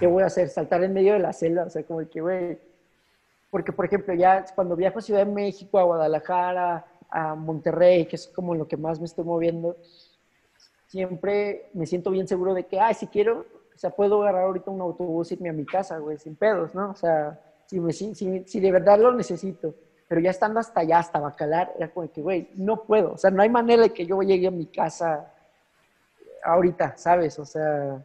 [0.00, 0.48] ¿qué voy a hacer?
[0.48, 2.58] Saltar en medio de la selva, o sea, como que, güey.
[3.50, 8.16] Porque, por ejemplo, ya cuando viajo a Ciudad de México, a Guadalajara, a Monterrey, que
[8.16, 9.76] es como lo que más me estoy moviendo,
[10.86, 14.70] siempre me siento bien seguro de que, ay, si quiero, o sea, puedo agarrar ahorita
[14.70, 16.90] un autobús y irme a mi casa, güey, sin pedos, ¿no?
[16.90, 19.74] O sea, si, me, si, si, de verdad lo necesito.
[20.08, 23.12] Pero ya estando hasta allá, hasta Bacalar, era como que, güey, no puedo.
[23.14, 25.32] O sea, no hay manera de que yo llegue a mi casa
[26.44, 27.38] ahorita, ¿sabes?
[27.38, 28.04] O sea...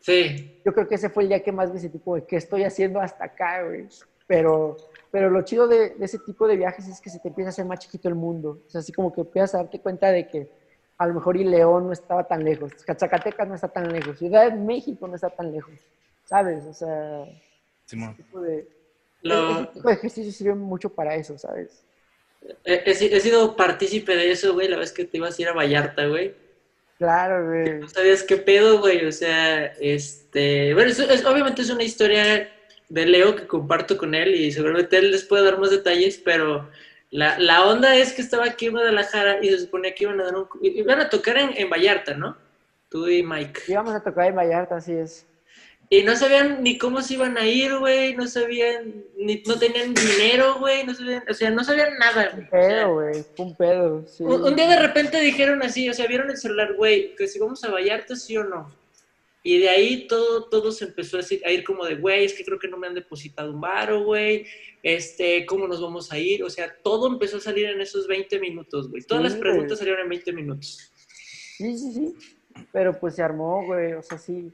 [0.00, 0.60] Sí.
[0.64, 3.00] Yo creo que ese fue el día que más me sentí como ¿qué estoy haciendo
[3.00, 3.88] hasta acá, güey?
[4.26, 4.76] Pero,
[5.10, 7.50] pero lo chido de, de, ese tipo de viajes es que se te empieza a
[7.50, 8.60] hacer más chiquito el mundo.
[8.66, 10.50] O sea, así como que empiezas a darte cuenta de que
[10.98, 14.50] a lo mejor y León no estaba tan lejos, Zacatecas no está tan lejos, Ciudad
[14.50, 15.74] de México no está tan lejos,
[16.24, 16.64] ¿sabes?
[16.64, 17.24] O sea,
[17.86, 18.68] ese tipo de,
[19.22, 19.68] Lo...
[19.68, 21.84] tipo de ejercicio sirve mucho para eso, ¿sabes?
[22.64, 25.52] He, he, sido partícipe de eso, güey, la vez que te ibas a ir a
[25.52, 26.34] Vallarta, güey.
[26.98, 27.80] Claro, güey.
[27.80, 32.48] No sabías qué pedo, güey, o sea, este, bueno, es, obviamente es una historia
[32.88, 36.70] de Leo que comparto con él y seguramente él les puede dar más detalles, pero
[37.16, 40.24] la, la, onda es que estaba aquí en Guadalajara y se suponía que iban a
[40.24, 42.36] dar un, iban a tocar en, en Vallarta, ¿no?
[42.90, 43.62] Tú y Mike.
[43.68, 45.26] Íbamos a tocar en Vallarta, así es.
[45.88, 49.94] Y no sabían ni cómo se iban a ir, güey, no sabían, ni, no tenían
[49.94, 52.42] dinero, güey, no sabían, o sea, no sabían nada, güey.
[52.42, 54.22] Un pedo, güey, un pedo, sí.
[54.22, 57.38] Un, un, día de repente dijeron así, o sea, vieron el celular, güey, que si
[57.38, 58.70] vamos a Vallarta, sí o no.
[59.46, 62.58] Y de ahí todo, todo se empezó a, ir como de, güey, es que creo
[62.58, 64.44] que no me han depositado un varo, güey,
[64.82, 66.42] este, ¿cómo nos vamos a ir?
[66.42, 69.04] O sea, todo empezó a salir en esos 20 minutos, güey.
[69.04, 70.90] Todas las preguntas salieron en 20 minutos.
[71.58, 72.16] Sí, sí, sí.
[72.72, 74.52] Pero pues se armó, güey, o sea, sí.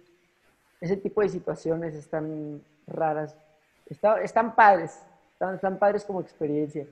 [0.79, 3.35] Ese tipo de situaciones están raras.
[4.23, 4.99] están padres,
[5.33, 6.87] están, están, padres como experiencia.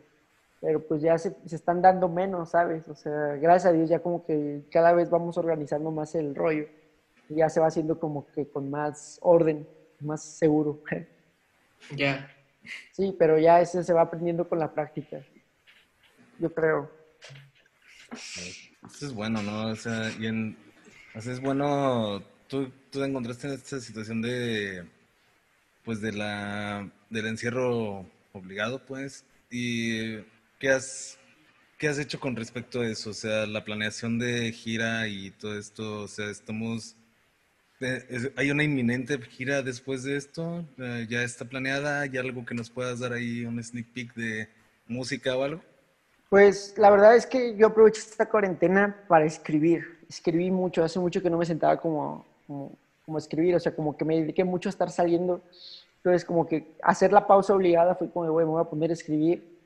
[0.63, 2.89] Pero pues ya se, se están dando menos, ¿sabes?
[2.89, 6.80] O sea, gracias a Dios ya como que cada vez vamos organizando más el rollo
[7.31, 9.67] ya se va haciendo como que con más orden,
[10.01, 10.83] más seguro.
[11.97, 12.31] Ya.
[12.93, 15.25] Sí, pero ya eso se va aprendiendo con la práctica.
[16.39, 16.91] Yo creo.
[18.13, 19.69] Eso es bueno, ¿no?
[19.69, 20.59] O sea, y en,
[21.15, 24.85] es bueno, tú, tú encontraste en esta situación de,
[25.85, 30.19] pues, de la, del encierro obligado, pues, y
[30.59, 31.19] ¿qué has,
[31.79, 33.11] ¿qué has hecho con respecto a eso?
[33.11, 36.97] O sea, la planeación de gira y todo esto, o sea, estamos
[38.37, 40.67] ¿Hay una inminente gira después de esto?
[40.77, 42.01] Eh, ¿Ya está planeada?
[42.03, 44.49] ¿Hay algo que nos puedas dar ahí, un sneak peek de
[44.87, 45.63] música o algo?
[46.29, 49.99] Pues la verdad es que yo aprovecho esta cuarentena para escribir.
[50.11, 52.73] Escribí mucho, hace mucho que no me sentaba como, como,
[53.07, 55.41] como escribir, o sea, como que me dediqué mucho a estar saliendo.
[55.97, 58.93] Entonces, como que hacer la pausa obligada fue como, bueno, me voy a poner a
[58.93, 59.59] escribir.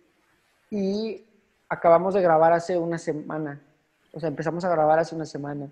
[0.70, 1.24] Y
[1.68, 3.60] acabamos de grabar hace una semana.
[4.12, 5.68] O sea, empezamos a grabar hace una semana.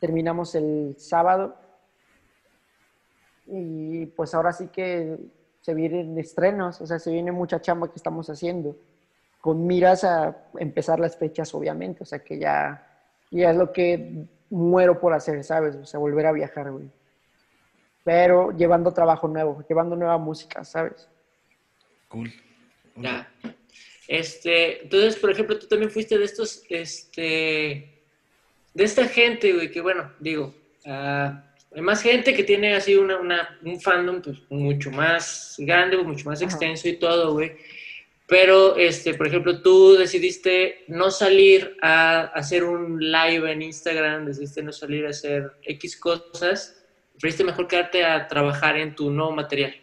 [0.00, 1.67] Terminamos el sábado
[3.50, 5.16] y pues ahora sí que
[5.60, 8.76] se vienen estrenos, o sea, se viene mucha chamba que estamos haciendo,
[9.40, 12.86] con miras a empezar las fechas, obviamente, o sea, que ya,
[13.30, 15.76] ya es lo que muero por hacer, ¿sabes?
[15.76, 16.90] O sea, volver a viajar, güey.
[18.04, 21.08] Pero llevando trabajo nuevo, llevando nueva música, ¿sabes?
[22.08, 22.32] Cool.
[22.96, 23.30] Ya.
[24.06, 28.00] Este, entonces, por ejemplo, tú también fuiste de estos, este,
[28.72, 30.54] de esta gente, güey, que bueno, digo,
[30.86, 35.98] uh, hay más gente que tiene así una, una, un fandom pues, mucho más grande,
[35.98, 37.52] mucho más extenso y todo, güey.
[38.26, 44.62] Pero, este, por ejemplo, tú decidiste no salir a hacer un live en Instagram, decidiste
[44.62, 49.74] no salir a hacer X cosas, preferiste mejor quedarte a trabajar en tu nuevo material.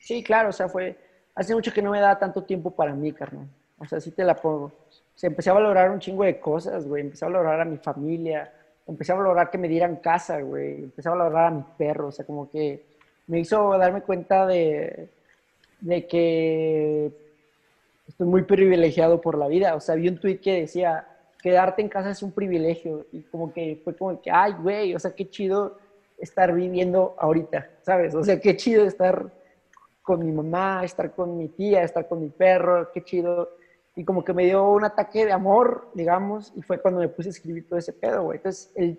[0.00, 0.96] Sí, claro, o sea, fue,
[1.34, 3.46] hace mucho que no me da tanto tiempo para mí, carnal.
[3.78, 4.64] O sea, sí te la pongo.
[4.64, 7.78] O sea, empecé a valorar un chingo de cosas, güey, empecé a valorar a mi
[7.78, 8.52] familia,
[8.86, 10.84] empecé a valorar que me dieran casa, güey.
[10.84, 12.82] Empecé a valorar a mi perro, o sea, como que
[13.26, 15.08] me hizo darme cuenta de,
[15.80, 17.12] de que
[18.08, 19.74] estoy muy privilegiado por la vida.
[19.74, 21.06] O sea, vi un tweet que decía,
[21.42, 23.06] quedarte en casa es un privilegio.
[23.12, 25.78] Y como que fue como que, ay, güey, o sea, qué chido
[26.18, 28.14] estar viviendo ahorita, ¿sabes?
[28.14, 29.30] O sea, qué chido estar
[30.02, 33.50] con mi mamá, estar con mi tía, estar con mi perro, qué chido
[33.94, 37.28] y como que me dio un ataque de amor, digamos, y fue cuando me puse
[37.28, 38.38] a escribir todo ese pedo, güey.
[38.38, 38.98] Entonces, el,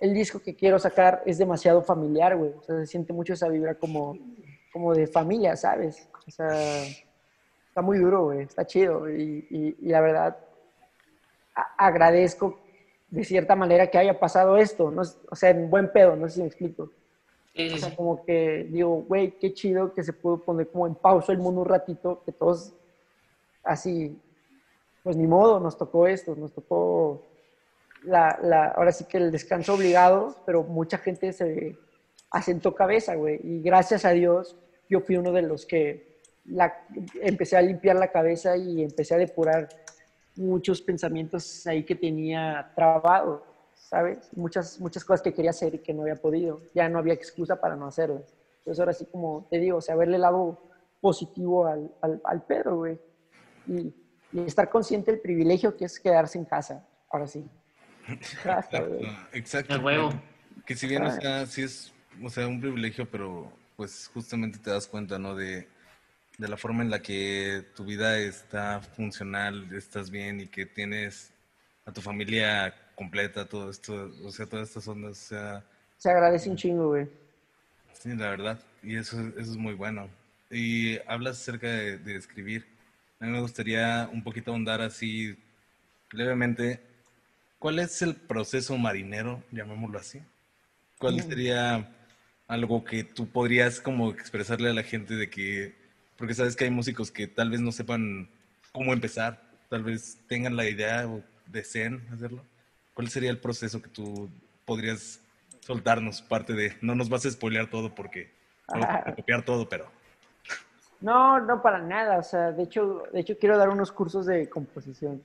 [0.00, 2.50] el, disco que quiero sacar es demasiado familiar, güey.
[2.58, 4.18] O sea, se siente mucho esa vibra como,
[4.72, 6.08] como de familia, ¿sabes?
[6.26, 6.48] O sea,
[7.68, 8.40] está muy duro, güey.
[8.40, 9.08] Está chido.
[9.08, 10.36] Y, y, y la verdad,
[11.76, 12.58] agradezco
[13.10, 14.90] de cierta manera que haya pasado esto.
[14.90, 15.02] ¿no?
[15.30, 16.90] O sea, en buen pedo, no sé si me explico.
[17.54, 21.32] o sea, como que digo, güey, qué chido que se pudo poner como en pausa
[21.32, 22.72] el mundo un ratito, que todos
[23.62, 24.18] así,
[25.02, 27.26] pues ni modo, nos tocó esto, nos tocó
[28.04, 31.76] la, la, ahora sí que el descanso obligado, pero mucha gente se
[32.30, 34.56] asentó cabeza, güey, y gracias a Dios
[34.88, 36.86] yo fui uno de los que la,
[37.20, 39.68] empecé a limpiar la cabeza y empecé a depurar
[40.36, 43.52] muchos pensamientos ahí que tenía trabado
[43.92, 44.30] ¿sabes?
[44.34, 46.62] Muchas, muchas cosas que quería hacer y que no había podido.
[46.74, 48.34] Ya no había excusa para no hacerlas.
[48.60, 50.58] Entonces ahora sí, como te digo, o sea, verle el lado
[50.98, 52.98] positivo al, al, al pedo, güey.
[53.66, 53.92] Y,
[54.46, 56.86] estar consciente del privilegio que es quedarse en casa.
[57.10, 57.44] Ahora sí.
[58.08, 58.98] Exacto.
[59.32, 59.78] Exacto.
[59.80, 60.12] huevo.
[60.66, 61.92] Que si bien, o sea, sí es,
[62.22, 65.34] o sea, un privilegio, pero pues justamente te das cuenta, ¿no?
[65.34, 65.68] De,
[66.38, 71.32] de la forma en la que tu vida está funcional, estás bien y que tienes
[71.84, 75.64] a tu familia completa, todo esto, o sea, todas estas ondas, o sea...
[75.98, 77.08] Se agradece un chingo, güey.
[77.92, 80.08] Sí, la verdad, y eso, eso es muy bueno.
[80.50, 82.66] Y hablas acerca de, escribir.
[83.22, 85.36] A mí me gustaría un poquito ahondar así
[86.10, 86.80] levemente.
[87.60, 90.20] ¿Cuál es el proceso marinero, llamémoslo así?
[90.98, 91.28] ¿Cuál mm.
[91.28, 91.88] sería
[92.48, 95.72] algo que tú podrías como expresarle a la gente de que,
[96.16, 98.28] porque sabes que hay músicos que tal vez no sepan
[98.72, 102.44] cómo empezar, tal vez tengan la idea o deseen hacerlo?
[102.92, 104.28] ¿Cuál sería el proceso que tú
[104.64, 105.20] podrías
[105.60, 106.22] soltarnos?
[106.22, 108.32] Parte de, no nos vas a spoilear todo porque
[108.66, 110.01] vamos a copiar todo, pero...
[111.02, 112.18] No, no para nada.
[112.18, 115.22] O sea, de hecho, de hecho quiero dar unos cursos de composición.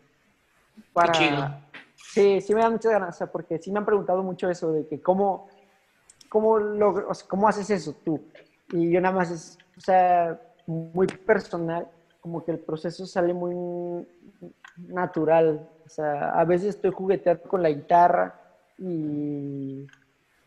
[0.94, 1.64] Para...
[1.96, 4.72] Sí, sí me da muchas ganas, o sea, porque sí me han preguntado mucho eso
[4.72, 5.50] de que cómo,
[6.30, 8.24] cómo, logro, cómo haces eso tú.
[8.72, 11.88] Y yo nada más es, o sea, muy personal,
[12.22, 14.08] como que el proceso sale muy
[14.78, 15.70] natural.
[15.86, 18.40] O sea, a veces estoy jugueteando con la guitarra
[18.78, 19.88] y,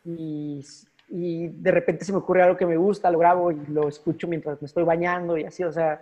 [0.05, 0.65] y,
[1.11, 4.63] de repente se me ocurre algo que me gusta, lo grabo y lo escucho mientras
[4.63, 6.01] me estoy bañando y así, o sea,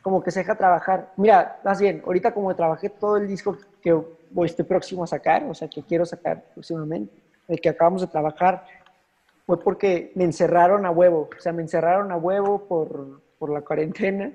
[0.00, 1.12] como que se deja trabajar.
[1.16, 3.92] Mira, más bien, ahorita como trabajé todo el disco que
[4.30, 7.12] voy, estoy próximo a sacar, o sea, que quiero sacar próximamente,
[7.48, 8.64] el que acabamos de trabajar,
[9.44, 13.60] fue porque me encerraron a huevo, o sea, me encerraron a huevo por, por la
[13.60, 14.32] cuarentena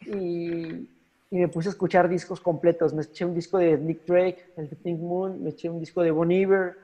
[0.00, 0.88] y,
[1.30, 2.92] y me puse a escuchar discos completos.
[2.92, 6.02] Me eché un disco de Nick Drake, el de Pink Moon, me eché un disco
[6.02, 6.76] de Bon Iver,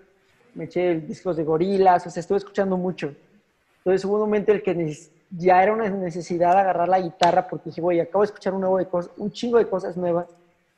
[0.55, 3.15] me eché discos de Gorillaz, o sea, estuve escuchando mucho.
[3.79, 4.97] Entonces hubo un momento en el que
[5.31, 8.79] ya era una necesidad agarrar la guitarra porque dije, voy, acabo de escuchar un, nuevo
[8.79, 10.27] de cosas, un chingo de cosas nuevas,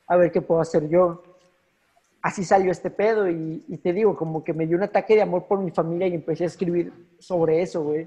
[0.06, 1.22] a ver qué puedo hacer yo.
[2.20, 5.22] Así salió este pedo y, y te digo, como que me dio un ataque de
[5.22, 8.06] amor por mi familia y empecé a escribir sobre eso, güey.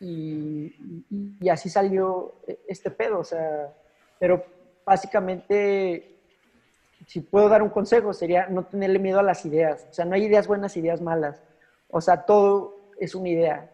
[0.00, 0.74] Y,
[1.10, 2.32] y, y así salió
[2.66, 3.72] este pedo, o sea,
[4.18, 4.44] pero
[4.84, 6.19] básicamente,
[7.10, 9.84] si puedo dar un consejo, sería no tenerle miedo a las ideas.
[9.90, 11.42] O sea, no hay ideas buenas, ideas malas.
[11.88, 13.68] O sea, todo es una idea.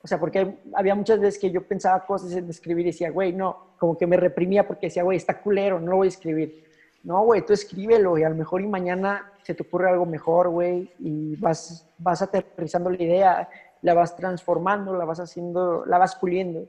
[0.00, 3.32] O sea, porque había muchas veces que yo pensaba cosas en escribir y decía, güey,
[3.32, 6.64] no, como que me reprimía porque decía, güey, está culero, no lo voy a escribir.
[7.02, 10.50] No, güey, tú escríbelo y a lo mejor y mañana se te ocurre algo mejor,
[10.50, 13.48] güey, y vas, vas aterrizando la idea,
[13.82, 16.68] la vas transformando, la vas haciendo, la vas puliendo.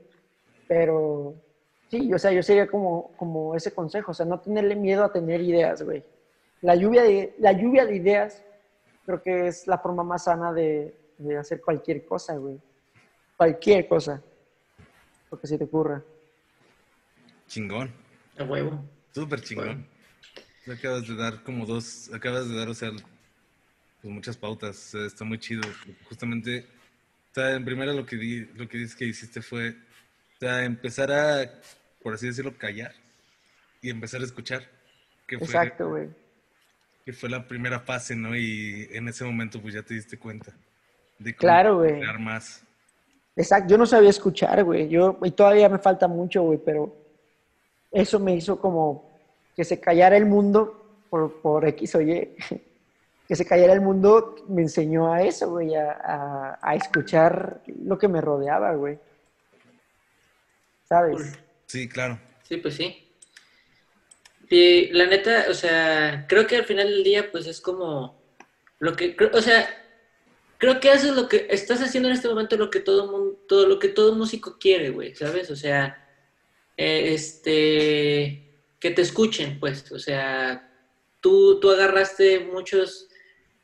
[0.66, 1.36] Pero
[1.90, 5.12] Sí, o sea, yo sería como, como ese consejo, o sea, no tenerle miedo a
[5.12, 6.04] tener ideas, güey.
[6.60, 8.42] La lluvia de, la lluvia de ideas
[9.06, 12.58] creo que es la forma más sana de, de hacer cualquier cosa, güey.
[13.36, 14.22] Cualquier cosa.
[15.30, 16.02] Lo que se te ocurra.
[17.46, 17.90] Chingón.
[18.38, 18.84] A huevo.
[19.12, 19.86] Súper chingón.
[20.70, 24.94] Acabas de dar como dos, acabas de dar, o sea, pues muchas pautas.
[24.94, 25.62] está muy chido.
[26.08, 26.66] Justamente,
[27.30, 29.74] o sea, en primera lo que, di, lo que dices que hiciste fue,
[30.38, 31.50] o sea, empezar a
[32.02, 32.92] por así decirlo, callar
[33.82, 34.62] y empezar a escuchar.
[35.26, 36.08] Que Exacto, güey.
[37.04, 38.36] Que fue la primera fase, ¿no?
[38.36, 40.52] Y en ese momento pues ya te diste cuenta
[41.18, 42.00] de cómo claro, güey.
[42.18, 42.62] más.
[43.36, 44.88] Exacto, yo no sabía escuchar, güey.
[44.88, 46.96] Yo, y todavía me falta mucho, güey, pero
[47.90, 49.18] eso me hizo como
[49.54, 52.36] que se callara el mundo por, por X o Y.
[53.28, 57.98] que se callara el mundo me enseñó a eso, güey, a, a, a escuchar lo
[57.98, 58.98] que me rodeaba, güey.
[60.88, 61.38] ¿Sabes?
[61.66, 62.18] Sí, claro.
[62.48, 63.04] Sí, pues sí.
[64.48, 68.18] Y la neta, o sea, creo que al final del día, pues es como
[68.78, 69.68] lo que, o sea,
[70.56, 73.66] creo que haces lo que estás haciendo en este momento lo que todo mundo, todo
[73.66, 75.50] lo que todo músico quiere, güey, ¿sabes?
[75.50, 76.08] O sea,
[76.76, 80.72] eh, este, que te escuchen, pues, o sea,
[81.20, 83.08] tú, tú agarraste muchos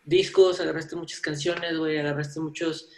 [0.04, 2.90] discos, agarraste muchas canciones, güey, agarraste muchos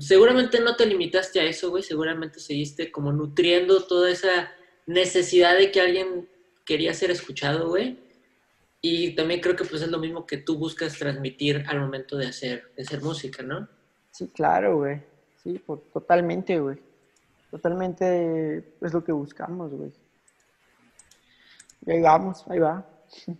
[0.00, 4.52] seguramente no te limitaste a eso, güey, seguramente seguiste como nutriendo toda esa
[4.86, 6.28] necesidad de que alguien
[6.64, 7.98] quería ser escuchado, güey.
[8.80, 12.26] Y también creo que pues es lo mismo que tú buscas transmitir al momento de
[12.26, 13.66] hacer, de hacer música, ¿no?
[14.10, 15.00] Sí, claro, güey.
[15.42, 16.78] Sí, por, totalmente, güey.
[17.50, 19.92] Totalmente es lo que buscamos, güey.
[21.86, 22.86] Y ahí vamos, ahí va.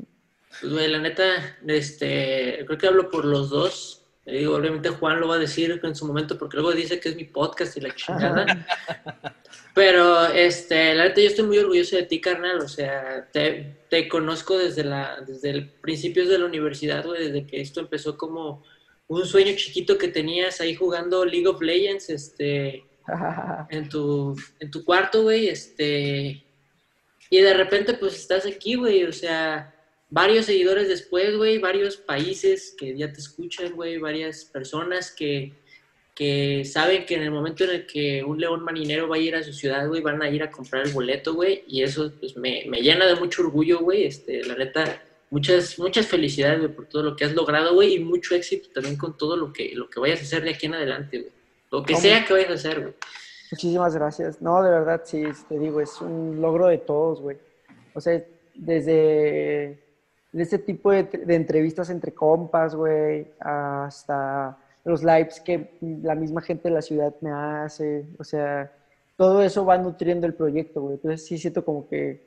[0.61, 4.04] Pues, güey, la neta, este, creo que hablo por los dos.
[4.27, 7.11] Le digo, obviamente Juan lo va a decir en su momento porque luego dice que
[7.11, 8.67] es mi podcast y la chingada.
[9.75, 12.61] Pero, este, la neta, yo estoy muy orgulloso de ti, carnal.
[12.61, 17.47] O sea, te, te conozco desde, la, desde el principios de la universidad, güey, desde
[17.47, 18.65] que esto empezó como
[19.09, 22.85] un sueño chiquito que tenías ahí jugando League of Legends, este,
[23.69, 26.43] en tu, en tu cuarto, güey, este,
[27.29, 29.74] y de repente, pues, estás aquí, güey, o sea
[30.15, 35.53] varios seguidores después, güey, varios países que ya te escuchan, güey, varias personas que,
[36.15, 39.35] que saben que en el momento en el que un león marinero va a ir
[39.35, 42.37] a su ciudad, güey, van a ir a comprar el boleto, güey, y eso pues,
[42.37, 46.87] me, me, llena de mucho orgullo, güey, este, la neta, muchas, muchas felicidades, güey, por
[46.87, 49.91] todo lo que has logrado, güey, y mucho éxito también con todo lo que, lo
[49.91, 51.33] que vayas a hacer de aquí en adelante, güey,
[51.73, 52.95] lo que sea que vayas a hacer, güey.
[53.51, 54.41] Muchísimas gracias.
[54.41, 57.37] No, de verdad, sí, te digo, es un logro de todos, güey.
[57.95, 59.84] O sea, desde
[60.35, 66.69] de ese tipo de, entrevistas entre compas, güey, hasta los lives que la misma gente
[66.69, 68.71] de la ciudad me hace, o sea,
[69.17, 70.95] todo eso va nutriendo el proyecto, güey.
[70.95, 72.27] Entonces sí siento como que,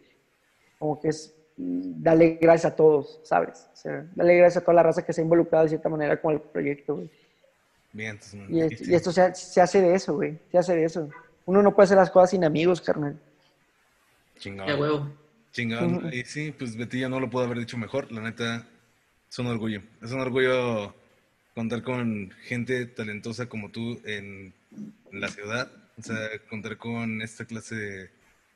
[0.79, 3.69] como que es mm, darle gracias a todos, ¿sabes?
[3.73, 6.21] O sea, darle gracias a toda la raza que se ha involucrado de cierta manera
[6.21, 7.09] con el proyecto, güey.
[7.91, 11.09] Bien, y, esto se, se, hace de eso, güey, se hace de eso.
[11.45, 13.19] Uno no puede hacer las cosas sin amigos, carnal.
[14.37, 14.69] Chingado.
[14.69, 15.09] Ya, huevo.
[15.57, 16.13] Chingón.
[16.13, 18.11] Y sí, pues Betty ya no lo puedo haber dicho mejor.
[18.11, 18.67] La neta,
[19.27, 19.81] es un orgullo.
[20.03, 20.95] Es un orgullo
[21.55, 24.53] contar con gente talentosa como tú en,
[25.11, 25.71] la ciudad.
[25.97, 27.75] O sea, contar con esta clase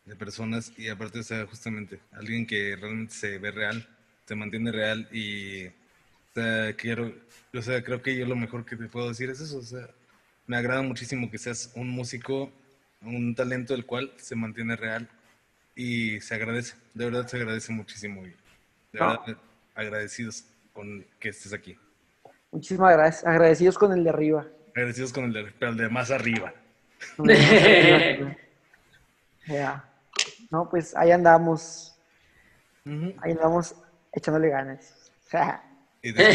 [0.06, 3.88] de, personas y aparte, o sea, justamente alguien que realmente se ve real,
[4.26, 5.72] se mantiene real y, o
[6.36, 7.16] sea, quiero,
[7.54, 9.58] o sea, creo que yo lo mejor que te puedo decir es eso.
[9.58, 9.90] O sea,
[10.46, 12.52] me agrada muchísimo que seas un músico,
[13.02, 15.10] un talento del cual se mantiene real
[15.82, 18.22] y se agradece, de verdad se agradece muchísimo.
[18.22, 18.36] Y de
[19.00, 19.20] verdad,
[19.74, 21.76] agradecidos con que estés aquí.
[22.52, 24.46] Muchísimas gracias, agradecidos con el de arriba.
[24.76, 26.54] Agradecidos con el de, pero el de más arriba.
[29.48, 29.84] Ya.
[30.52, 31.96] No, pues ahí andamos.
[32.86, 33.74] Ahí andamos
[34.14, 35.12] echándole ganas.
[36.04, 36.32] y, te,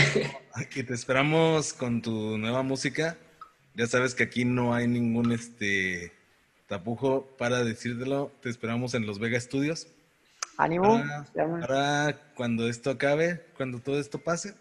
[0.74, 3.16] y te esperamos con tu nueva música.
[3.74, 6.15] Ya sabes que aquí no hay ningún este
[6.66, 9.86] Tapujo, para decírtelo, te esperamos en los Vega Studios.
[10.56, 11.02] Ánimo.
[11.60, 14.54] Para, cuando esto acabe, cuando todo esto pase,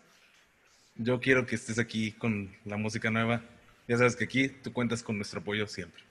[0.96, 3.42] yo quiero que estés aquí con la música nueva.
[3.88, 6.04] Ya sabes que aquí tú cuentas con nuestro apoyo siempre.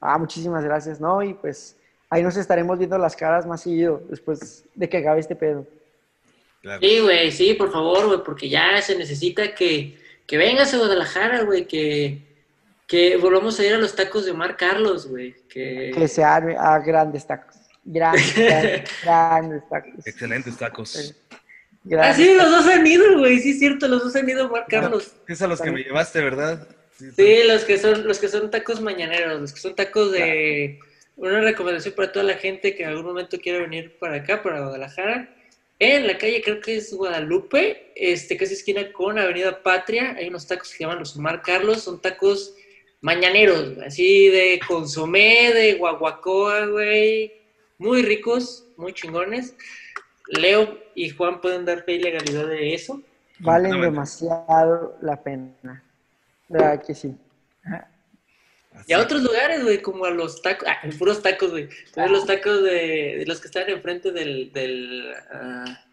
[0.00, 1.22] Ah, muchísimas gracias, ¿no?
[1.22, 1.76] Y pues
[2.10, 5.66] ahí nos estaremos viendo las caras más seguido después de que acabe este pedo.
[6.80, 11.42] Sí, güey, sí, por favor, güey, porque ya se necesita que, que vengas a Guadalajara,
[11.42, 12.27] güey, que,
[12.88, 15.36] que volvamos a ir a los tacos de Omar Carlos, güey.
[15.46, 17.54] Que, que se arme a grandes tacos.
[17.84, 18.34] Grandes,
[19.04, 20.06] grandes, tacos.
[20.06, 21.14] Excelentes tacos.
[21.98, 23.38] Ah, sí, los dos han ido, güey.
[23.40, 25.12] Sí, es cierto, los dos han ido a Omar Carlos.
[25.28, 26.66] Es a los que me llevaste, ¿verdad?
[26.96, 30.80] Sí, los que son los que son tacos mañaneros, los que son tacos de
[31.16, 34.60] una recomendación para toda la gente que en algún momento quiera venir para acá, para
[34.60, 35.34] Guadalajara.
[35.78, 40.46] En la calle, creo que es Guadalupe, este, casi esquina con Avenida Patria, hay unos
[40.46, 42.56] tacos que se llaman los Omar Carlos, son tacos
[43.00, 47.32] mañaneros, así de consomé, de guaguacoa, güey.
[47.78, 49.54] Muy ricos, muy chingones.
[50.28, 53.00] Leo y Juan pueden dar fe y legalidad de eso.
[53.38, 55.82] Valen demasiado la pena.
[56.48, 57.16] ¿Verdad que sí?
[58.86, 61.68] Y a otros lugares, güey, como a los tacos, ah, puros tacos, güey.
[61.96, 65.84] los tacos de, los que están enfrente del, del, ah,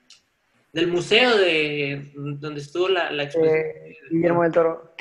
[0.71, 3.57] del museo de donde estuvo la, la exposición.
[3.57, 4.93] Eh, Guillermo del Toro.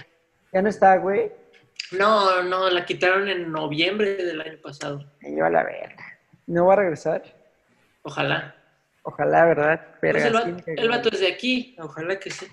[0.53, 1.31] Ya no está, güey.
[1.93, 5.05] No, no, la quitaron en noviembre del año pasado.
[5.21, 6.19] Me lleva la verga.
[6.47, 7.23] ¿No va a regresar?
[8.03, 8.55] Ojalá.
[9.03, 9.87] Ojalá, ¿verdad?
[10.01, 10.25] Pero pues
[10.67, 12.47] el, vato, es de aquí, ojalá que sí.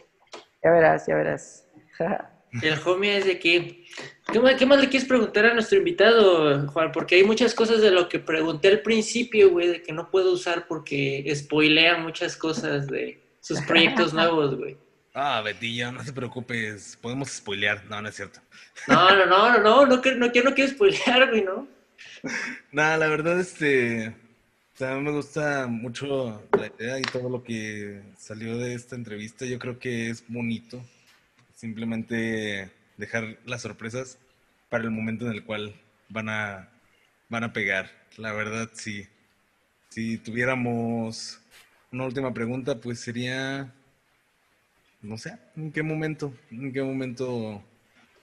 [0.63, 1.67] Ya verás, ya verás.
[2.61, 3.85] el homie es de aquí.
[4.31, 6.91] ¿Qué más, ¿Qué más, le quieres preguntar a nuestro invitado, Juan?
[6.91, 10.33] Porque hay muchas cosas de lo que pregunté al principio, güey, de que no puedo
[10.33, 14.77] usar porque spoilea muchas cosas de sus proyectos nuevos, güey.
[15.13, 17.83] Ah, Betillo, no te preocupes, podemos spoilear.
[17.89, 18.39] No, no es cierto.
[18.87, 21.67] No, no, no, no, no, no, no, no quiero spoilear, güey, ¿no?
[22.71, 24.15] Nada, la verdad, este,
[24.73, 29.45] o sea, me gusta mucho la idea y todo lo que salió de esta entrevista.
[29.45, 30.81] Yo creo que es bonito
[31.55, 34.17] simplemente dejar las sorpresas
[34.69, 35.75] para el momento en el cual
[36.09, 36.69] van a,
[37.29, 37.91] van a pegar.
[38.17, 39.07] La verdad, sí.
[39.89, 41.41] Si tuviéramos
[41.91, 43.73] una última pregunta, pues sería
[45.01, 47.63] no sé, en qué momento, en qué momento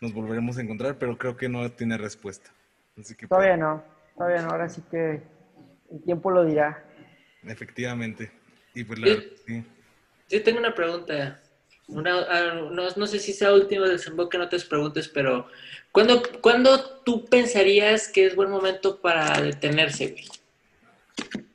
[0.01, 2.51] nos volveremos a encontrar, pero creo que no tiene respuesta.
[2.99, 3.83] Así que, todavía no,
[4.16, 5.22] todavía no, ahora sí que
[5.91, 6.85] el tiempo lo dirá.
[7.45, 8.31] Efectivamente.
[8.74, 9.07] Y pues la
[9.47, 9.64] sí.
[10.26, 10.41] sí.
[10.41, 11.41] tengo una pregunta.
[11.89, 15.47] Una, ah, no, sé si sea último desemboque no te preguntes, pero
[15.91, 20.26] ¿cuándo, ¿cuándo tú pensarías que es buen momento para detenerse, güey?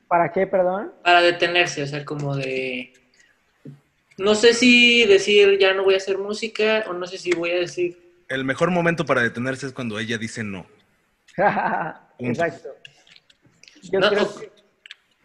[0.08, 0.92] ¿Para qué, perdón?
[1.04, 2.92] Para detenerse, o sea, como de...
[4.16, 7.50] No sé si decir ya no voy a hacer música o no sé si voy
[7.50, 7.98] a decir...
[8.28, 10.66] El mejor momento para detenerse es cuando ella dice no.
[12.18, 12.68] Exacto.
[13.82, 14.54] Yo creo que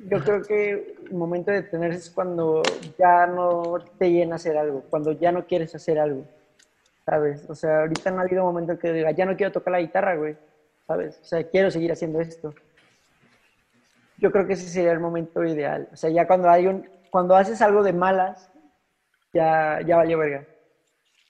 [0.08, 2.62] yo creo que el momento de detenerse es cuando
[2.98, 6.26] ya no te llena hacer algo, cuando ya no quieres hacer algo,
[7.06, 7.46] ¿sabes?
[7.50, 9.82] O sea, ahorita no ha habido un momento que diga, ya no quiero tocar la
[9.82, 10.38] guitarra, güey,
[10.88, 11.20] ¿sabes?
[11.22, 12.54] O sea, quiero seguir haciendo esto.
[14.18, 15.90] Yo creo que ese sería el momento ideal.
[15.92, 18.50] O sea, ya cuando hay un, cuando haces algo de malas,
[19.34, 20.46] ya, ya valió verga.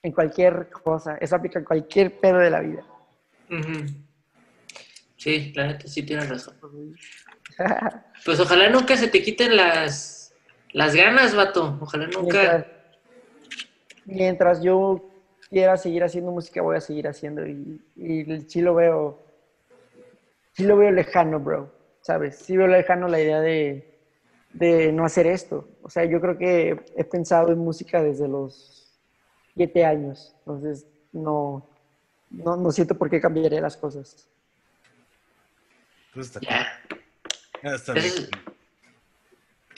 [0.02, 1.16] En cualquier cosa.
[1.20, 2.84] Eso aplica en cualquier pedo de la vida.
[5.16, 6.56] Sí, claro, sí tienes razón.
[8.24, 10.34] Pues ojalá nunca se te quiten las,
[10.72, 11.78] las ganas, vato.
[11.80, 12.66] Ojalá nunca.
[14.04, 15.10] Mientras, yo
[15.48, 17.46] quiera seguir haciendo música, voy a seguir haciendo.
[17.46, 19.22] Y, y sí lo veo.
[20.52, 21.72] Sí lo veo lejano, bro.
[22.02, 22.36] ¿Sabes?
[22.36, 23.89] Sí veo lejano la idea de,
[24.52, 25.68] de no hacer esto.
[25.82, 28.98] O sea, yo creo que he pensado en música desde los
[29.54, 30.34] siete años.
[30.40, 31.68] Entonces, no,
[32.30, 34.28] no, no siento por qué cambiaría las cosas.
[36.14, 36.32] Pues
[37.62, 38.12] Ah, está bien.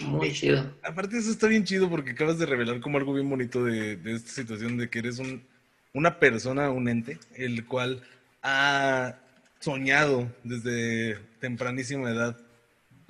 [0.07, 0.73] Muy chido.
[0.83, 4.31] Aparte, eso está bien chido porque acabas de revelar como algo bien bonito de, esta
[4.31, 5.45] situación de que eres un,
[5.93, 8.03] una persona, un ente, el cual
[8.43, 9.17] ha
[9.61, 12.37] soñado desde tempranísima edad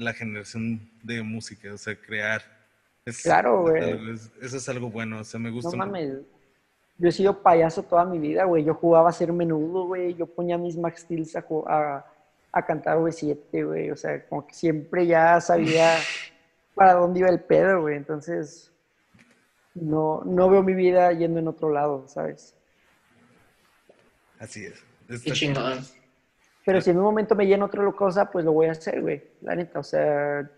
[0.04, 2.42] la generación de música, o sea, crear.
[3.22, 4.14] claro, güey.
[4.40, 5.70] Eso es algo bueno, o sea, me gusta.
[5.70, 6.18] No mames.
[6.98, 8.64] Yo he sido payaso toda mi vida, güey.
[8.64, 10.14] Yo jugaba a ser menudo, güey.
[10.14, 12.06] Yo ponía mis Max Steels a,
[12.52, 13.90] a cantar V7, güey.
[13.90, 15.96] O sea, como que siempre ya sabía
[16.74, 17.96] para dónde iba el pedo, güey.
[17.96, 18.70] Entonces,
[19.74, 22.54] no, no veo mi vida yendo en otro lado, ¿sabes?
[24.38, 24.84] Así es.
[25.22, 25.84] Qué chingón.
[26.64, 29.22] Pero si en un momento me llena otra cosa, pues lo voy a hacer, güey.
[29.40, 30.48] La neta, o sea,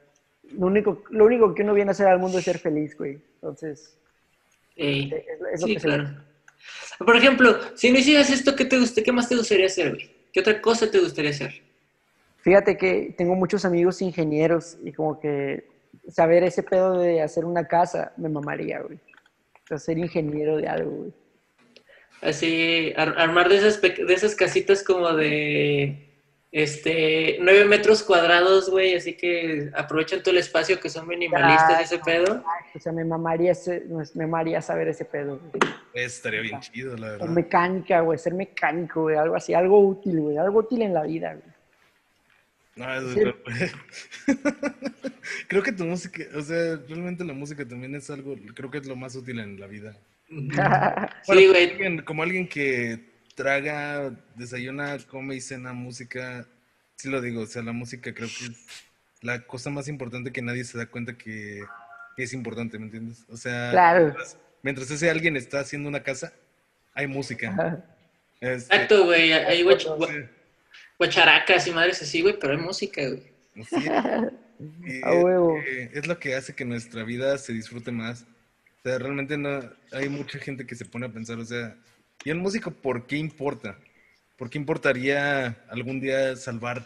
[0.53, 3.19] lo único, lo único que uno viene a hacer al mundo es ser feliz, güey.
[3.37, 3.97] Entonces,
[4.77, 5.11] es,
[5.61, 6.11] lo sí, que claro.
[6.99, 10.11] Por ejemplo, si no hicieras esto, ¿qué, te guste, ¿qué más te gustaría hacer, güey?
[10.33, 11.63] ¿Qué otra cosa te gustaría hacer?
[12.39, 15.67] Fíjate que tengo muchos amigos ingenieros y como que
[16.09, 18.97] saber ese pedo de hacer una casa me mamaría, güey.
[18.97, 21.13] O sea, ser ingeniero de algo, güey.
[22.25, 26.05] Así, armar de esas, de esas casitas como de,
[26.55, 31.99] este, nueve metros cuadrados, güey, así que aprovechan todo el espacio que son minimalistas ese
[31.99, 32.45] pedo.
[32.73, 33.55] O sea, me mamaría,
[33.89, 35.41] me mamaría saber ese pedo.
[35.93, 37.27] Estaría bien chido, la verdad.
[37.27, 41.35] Mecánica, güey, ser mecánico, güey, algo así, algo útil, güey, algo útil en la vida,
[41.35, 41.55] güey.
[42.77, 42.87] No,
[45.49, 48.87] creo que tu música, o sea, realmente la música también es algo, creo que es
[48.87, 49.97] lo más útil en la vida.
[51.23, 52.05] sí, güey.
[52.05, 56.47] Como, alguien que traga, desayuna, come y cena música,
[56.97, 58.67] sí lo digo, o sea, la música creo que es
[59.21, 61.65] la cosa más importante que nadie se da cuenta que,
[62.17, 63.25] es importante, ¿me entiendes?
[63.29, 64.15] O sea,
[64.63, 66.33] mientras, ese alguien está haciendo una casa,
[66.95, 67.85] hay música.
[68.41, 69.65] Este, Exacto, güey, hay,
[70.97, 73.35] Guacharacas y madres así, güey, pero hay música, güey.
[75.03, 75.59] A huevo.
[75.93, 78.25] es lo que hace que nuestra vida se disfrute más.
[78.85, 79.63] O sea, realmente no,
[79.93, 81.75] hay mucha gente que se pone a pensar, o sea,
[82.23, 83.79] ¿y el músico por qué importa?
[84.37, 86.85] ¿Por qué importaría algún día salvar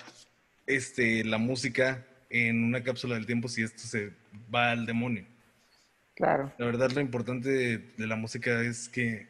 [0.64, 4.12] este, la música en una cápsula del tiempo si esto se
[4.54, 5.24] va al demonio?
[6.14, 6.52] Claro.
[6.56, 7.48] La verdad, lo importante
[7.96, 9.26] de, la música es que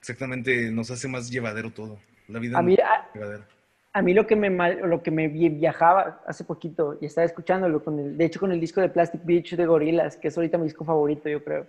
[0.00, 2.00] exactamente nos hace más llevadero todo.
[2.26, 2.76] La vida a mí,
[3.14, 3.46] llevadera
[3.92, 7.98] a mí lo que me lo que me viajaba hace poquito y estaba escuchándolo con
[7.98, 10.64] el, de hecho con el disco de Plastic Beach de Gorillaz, que es ahorita mi
[10.64, 11.66] disco favorito, yo creo.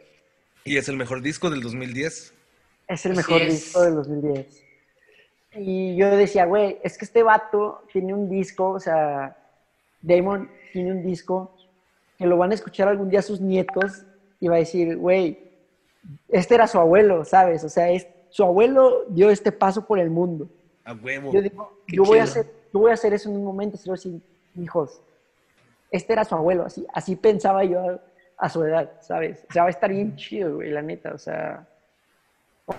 [0.66, 2.34] ¿Y es el mejor disco del 2010?
[2.88, 4.64] Es el mejor disco del 2010.
[5.56, 9.38] Y yo decía, güey, es que este vato tiene un disco, o sea,
[10.02, 11.56] Damon tiene un disco
[12.18, 14.04] que lo van a escuchar algún día sus nietos
[14.40, 15.38] y va a decir, güey,
[16.30, 17.64] este era su abuelo, ¿sabes?
[17.64, 20.50] O sea, es, su abuelo dio este paso por el mundo.
[20.86, 21.32] A huevo.
[21.32, 23.88] Yo digo, yo voy, a hacer, yo voy a hacer eso en un momento, se
[23.88, 24.22] lo decir,
[24.56, 25.02] hijos,
[25.92, 28.00] este era su abuelo, así, así pensaba yo
[28.44, 29.46] a, su edad, ¿sabes?
[29.50, 31.68] O sea, va a estar bien chido, güey, la neta, o sea,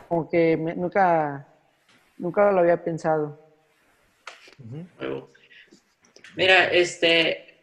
[0.08, 1.46] como que nunca,
[2.18, 3.38] nunca lo había pensado.
[6.36, 7.58] Mira, este,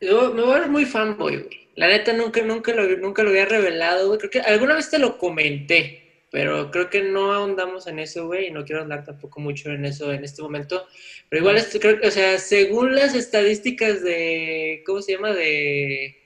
[0.00, 1.68] yo me voy a ver muy fanboy, güey.
[1.76, 4.18] La neta nunca, nunca, lo, nunca lo había revelado, güey.
[4.18, 8.48] Creo que alguna vez te lo comenté pero creo que no ahondamos en eso, güey,
[8.48, 10.86] y no quiero andar tampoco mucho en eso en este momento.
[11.28, 15.32] Pero igual, este, creo, o sea, según las estadísticas de, ¿cómo se llama?
[15.32, 16.22] De,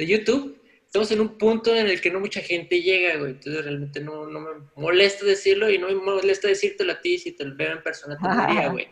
[0.00, 3.32] de YouTube, estamos en un punto en el que no mucha gente llega, güey.
[3.32, 7.32] Entonces realmente no, no me molesta decirlo y no me molesta decírtelo a ti si
[7.32, 8.88] te lo veo en persona, te diría, güey.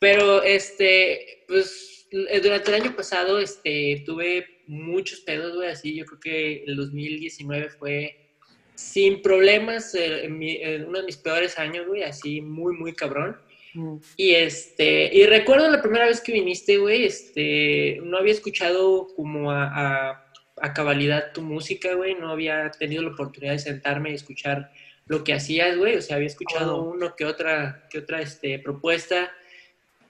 [0.00, 5.94] Pero, este, pues, eh, durante el año pasado, este, tuve muchos pedos, güey, así.
[5.94, 8.34] Yo creo que el 2019 fue
[8.74, 13.38] sin problemas, eh, en, uno de mis peores años, güey, así muy, muy cabrón.
[13.76, 13.96] Mm.
[14.16, 19.52] Y este, y recuerdo la primera vez que viniste, güey, este, no había escuchado como
[19.52, 20.22] a,
[20.60, 24.72] a, cabalidad tu música, güey, no había tenido la oportunidad de sentarme y escuchar
[25.06, 26.90] lo que hacías, güey, o sea, había escuchado oh.
[26.90, 29.30] uno que otra, que otra, este, propuesta,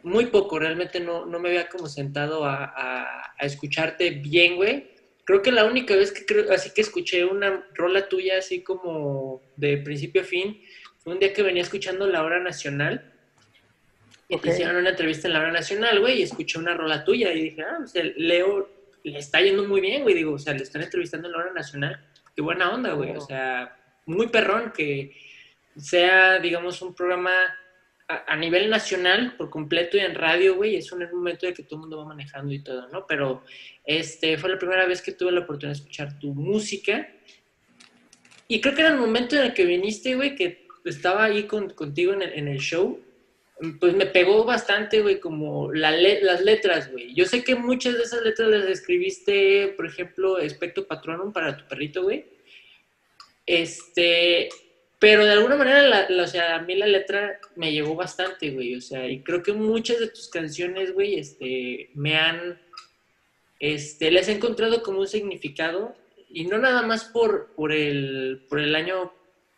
[0.04, 4.90] muy poco, realmente no, no me había como sentado a, a, a escucharte bien, güey,
[5.24, 9.42] creo que la única vez que creo, así que escuché una rola tuya así como
[9.56, 10.62] de principio a fin
[10.98, 13.12] fue un día que venía escuchando La Hora Nacional
[14.28, 17.32] y te hicieron una entrevista en La Hora Nacional, güey, y escuché una rola tuya
[17.32, 18.68] y dije, ah, o sea, Leo
[19.04, 21.52] le está yendo muy bien, güey, digo, o sea, le están entrevistando en La Hora
[21.52, 22.04] Nacional,
[22.34, 25.16] qué buena onda, güey, o sea, muy perrón que
[25.76, 27.32] sea, digamos, un programa
[28.08, 31.76] a, nivel nacional por completo y en radio, güey, es un momento de que todo
[31.76, 33.06] el mundo va manejando y todo, ¿no?
[33.06, 33.42] Pero
[33.84, 37.08] este, fue la primera vez que tuve la oportunidad de escuchar tu música.
[38.48, 42.12] Y creo que era el momento en el que viniste, güey, que estaba ahí contigo
[42.12, 43.00] en el, en el, show.
[43.80, 47.14] Pues me pegó bastante, güey, como la las letras, güey.
[47.14, 51.66] Yo sé que muchas de esas letras las escribiste, por ejemplo, Espectro Patronum para tu
[51.66, 52.26] perrito, güey.
[53.46, 54.50] Este,
[54.98, 58.74] pero de alguna manera, o sea, a mí la letra me llegó bastante, güey.
[58.76, 62.60] O sea, y creo que muchas de tus canciones, güey, este, me han,
[63.58, 65.96] este, les he encontrado como un significado.
[66.28, 69.12] Y no nada más por, por, el, por el año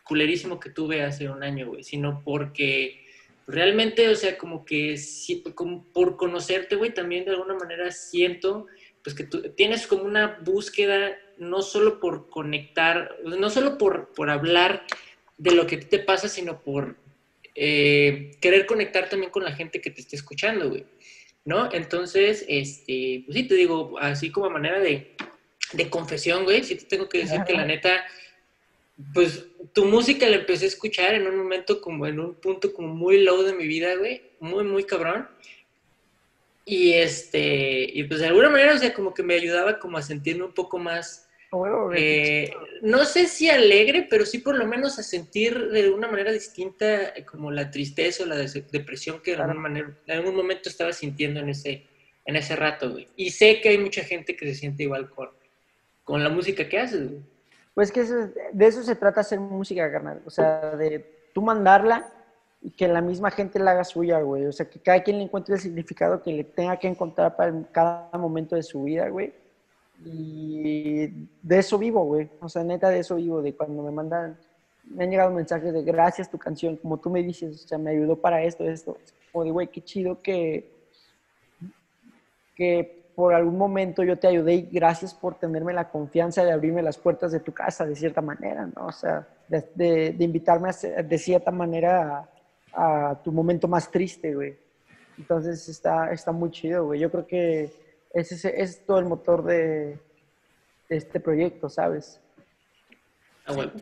[0.05, 3.07] culerísimo que tuve hace un año, güey, sino porque
[3.49, 4.96] realmente, o sea, como que
[5.55, 8.66] como por conocerte, güey, también de alguna manera siento,
[9.03, 14.28] pues que tú tienes como una búsqueda, no solo por conectar, no solo por, por
[14.28, 14.84] hablar
[15.38, 16.96] de lo que te pasa, sino por
[17.55, 20.84] eh, querer conectar también con la gente que te esté escuchando, güey.
[21.46, 21.72] ¿No?
[21.72, 25.16] Entonces, este, pues sí, te digo, así como a manera de,
[25.72, 28.05] de confesión, güey, sí te tengo que decir que la neta,
[29.14, 32.88] pues tu música la empecé a escuchar en un momento como en un punto como
[32.88, 35.28] muy low de mi vida, güey, muy, muy cabrón.
[36.64, 40.03] Y este, y pues de alguna manera, o sea, como que me ayudaba como a
[40.03, 41.28] sentirme un poco más
[41.96, 42.51] eh,
[42.82, 47.14] no sé si alegre, pero sí por lo menos a sentir de una manera distinta
[47.14, 50.92] eh, como la tristeza o la depresión que de alguna manera, en algún momento estaba
[50.92, 51.86] sintiendo en ese,
[52.26, 53.09] en ese rato, güey.
[53.16, 55.30] Y sé que hay mucha gente que se siente igual con,
[56.05, 57.22] con la música que haces, güey.
[57.79, 60.20] Pues que de eso se trata hacer música, carnal.
[60.26, 62.11] O sea, de tú mandarla
[62.61, 64.47] y que la misma gente la haga suya, güey.
[64.47, 67.55] O sea, que cada quien le encuentre el significado que le tenga que encontrar para
[67.70, 69.33] cada momento de su vida, güey
[70.05, 71.09] y
[71.43, 72.29] de eso vivo, güey.
[72.41, 74.39] O sea, neta, de eso vivo, de cuando me mandan,
[74.85, 77.91] me han llegado mensajes de gracias tu canción, como tú me dices, o sea, me
[77.91, 78.97] ayudó para esto, esto.
[79.33, 80.70] Como de, güey, qué chido que,
[82.55, 86.82] que por algún momento yo te ayudé y gracias por tenerme la confianza de abrirme
[86.82, 88.86] las puertas de tu casa de cierta manera, ¿no?
[88.86, 92.30] O sea, de, de, invitarme a, de cierta manera
[92.72, 94.56] a, a, tu momento más triste, güey.
[95.18, 97.00] Entonces está, está muy chido, güey.
[97.00, 97.72] Yo creo que
[98.14, 99.98] ese es todo el motor de,
[100.88, 102.20] este proyecto, ¿sabes?
[103.46, 103.72] Ah, bueno.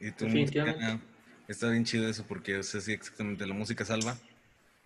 [0.00, 0.98] Y tu música,
[1.46, 4.16] está bien chido eso porque, o sea, sí, exactamente, la música salva.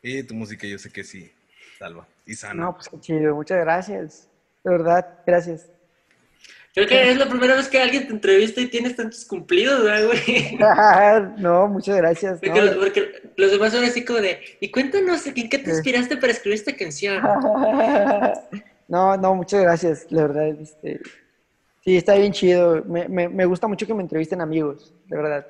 [0.02, 1.30] Y tu música yo sé que sí,
[1.78, 2.64] salva y sana.
[2.64, 4.28] No, pues qué chido, muchas gracias.
[4.64, 5.68] De verdad, gracias.
[6.74, 10.56] Creo que es la primera vez que alguien te entrevista y tienes tantos cumplidos, güey?
[11.38, 12.40] no, muchas gracias.
[12.40, 16.58] Porque, los demás son así como de, y cuéntanos, ¿en qué te inspiraste para escribir
[16.58, 17.22] esta canción?
[18.88, 20.48] No, no, muchas gracias, la verdad.
[20.48, 21.00] Este,
[21.82, 22.84] sí, está bien chido.
[22.84, 25.46] Me, me, me, gusta mucho que me entrevisten amigos, de verdad.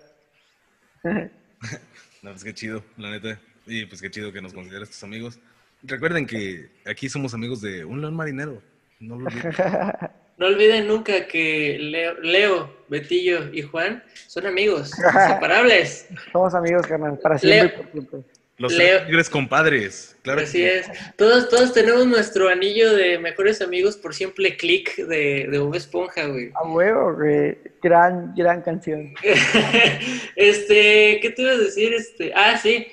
[1.03, 3.41] no, pues qué chido, la neta.
[3.66, 5.41] Y pues qué chido que nos consideres tus amigos.
[5.83, 8.62] Recuerden que aquí somos amigos de un león marinero.
[9.01, 9.53] No lo olviden.
[10.39, 16.09] No olviden nunca que Leo, Leo, Betillo y Juan son amigos, inseparables.
[16.33, 18.20] Somos amigos, carnal, para siempre y por siempre.
[18.59, 19.03] Los Leo.
[19.30, 20.41] compadres, claro.
[20.41, 20.87] Así es.
[21.16, 26.26] Todos, todos tenemos nuestro anillo de mejores amigos por siempre click de, de Bob Esponja,
[26.26, 26.51] güey.
[26.55, 27.59] A huevo, güey.
[27.83, 29.14] Gran, gran canción.
[30.37, 31.93] este, ¿qué te ibas a decir?
[31.95, 32.87] Este, ah, sí.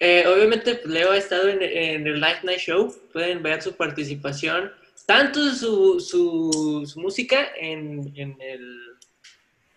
[0.00, 2.94] Eh, obviamente, pues, Leo ha estado en, en, el Light Night Show.
[3.12, 4.70] Pueden ver su participación,
[5.06, 8.88] tanto su, su, su música en, en el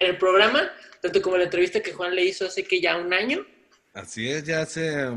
[0.02, 0.70] el programa,
[1.02, 3.46] tanto como la entrevista que Juan le hizo hace que ya un año.
[3.94, 5.10] Así es, ya hace,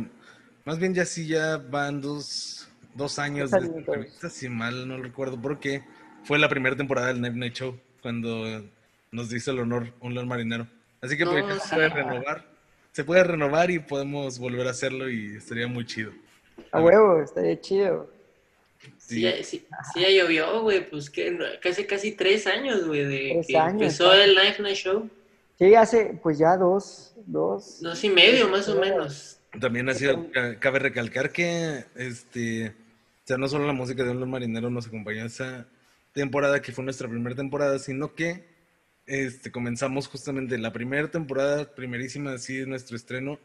[0.64, 4.98] más bien ya sí, ya van dos, dos años de esta entrevista, si mal no
[4.98, 5.82] recuerdo, porque
[6.24, 8.64] fue la primera temporada del Night Night Show, cuando
[9.10, 10.68] nos hizo el honor un león marinero.
[11.00, 12.46] Así que No, pues, se puede renovar,
[12.94, 16.12] se puede renovar y podemos volver a hacerlo y estaría muy chido.
[16.70, 18.08] A huevo, estaría chido.
[18.98, 23.30] Sí, ya, sí, sí ya llovió, güey, pues que casi, casi tres años, güey, de
[23.34, 24.28] Tres que años, empezó ¿sabes?
[24.28, 25.10] el Live Night Show.
[25.58, 27.80] Sí, hace, pues ya dos, dos.
[27.80, 29.40] Dos y medio, más o menos.
[29.60, 34.10] También ha sido, ca- cabe recalcar que, este, o sea, no solo la música de
[34.10, 35.66] un marinero nos acompañó esa
[36.12, 38.44] temporada que fue nuestra primera temporada, sino que
[39.06, 43.38] este, comenzamos justamente la primera temporada, primerísima, así de nuestro estreno,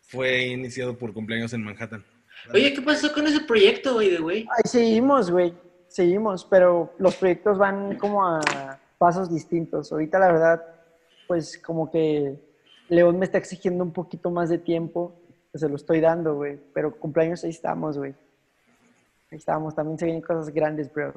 [0.00, 2.04] fue iniciado por cumpleaños en Manhattan.
[2.52, 4.46] Oye, ¿qué pasó con ese proyecto, güey, de güey?
[4.50, 5.54] Ahí seguimos, güey.
[5.88, 9.92] Seguimos, pero los proyectos van como a pasos distintos.
[9.92, 10.62] Ahorita, la verdad,
[11.28, 12.38] pues como que
[12.88, 15.20] León me está exigiendo un poquito más de tiempo.
[15.50, 16.58] pues, se lo estoy dando, güey.
[16.72, 18.14] Pero cumpleaños ahí estamos, güey.
[19.30, 19.74] Ahí estamos.
[19.74, 21.12] También se vienen cosas grandes, bro.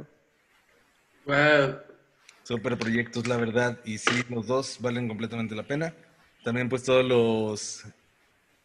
[1.25, 1.94] Wow.
[2.45, 5.95] Super proyectos, la verdad, y sí, los dos valen completamente la pena.
[6.43, 7.85] También pues todos los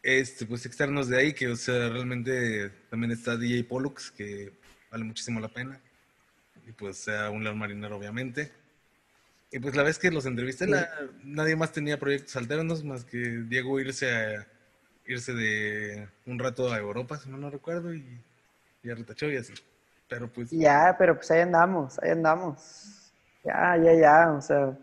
[0.03, 4.53] este, pues externos de ahí, que o sea, realmente también está DJ Pollux, que
[4.91, 5.81] vale muchísimo la pena.
[6.67, 8.53] Y pues sea un león marinero, obviamente.
[9.51, 10.89] Y pues la vez que los entrevisté, la-
[11.23, 13.17] nadie más tenía proyectos alternos más que
[13.47, 14.47] Diego irse a
[15.05, 18.05] irse de un rato a Europa, si no no recuerdo, y,
[18.83, 19.53] y a Retachó y así.
[20.09, 23.00] Pero pues Ya, pero pues ahí andamos, ahí andamos.
[23.43, 24.31] Ya, ya, ya.
[24.31, 24.77] O sea,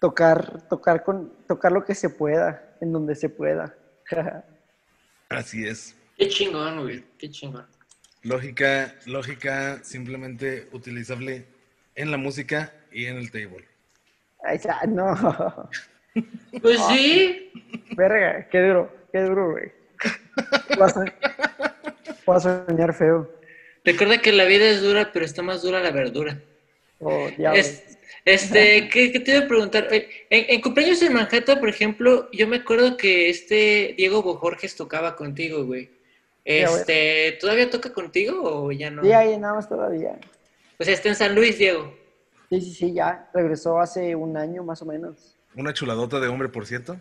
[0.00, 3.74] tocar, tocar con, tocar lo que se pueda, en donde se pueda.
[5.28, 5.96] así es.
[6.16, 7.66] Qué chingón, güey, qué chingón.
[8.22, 11.46] Lógica, lógica simplemente utilizable
[11.94, 13.66] en la música y en el table.
[14.44, 15.70] Ay, ya, no.
[16.60, 17.50] Pues sí,
[17.96, 19.72] Verga, qué duro, qué duro, güey.
[20.78, 21.04] A
[22.26, 23.30] voy a soñar feo.
[23.82, 26.38] recuerda que la vida es dura, pero está más dura la verdura.
[27.02, 27.28] Oh.
[27.54, 29.88] Es- este, ¿qué, qué te iba a preguntar?
[29.90, 35.16] En, en cumpleaños en Manhattan, por ejemplo, yo me acuerdo que este Diego Bojorges tocaba
[35.16, 35.90] contigo, güey.
[36.44, 39.02] Este, ¿todavía toca contigo o ya no?
[39.02, 40.18] Sí, ahí nada más todavía.
[40.78, 41.94] O sea, está en San Luis, Diego.
[42.50, 43.30] Sí, sí, sí, ya.
[43.32, 45.36] Regresó hace un año más o menos.
[45.56, 46.96] Una chuladota de hombre, por cierto.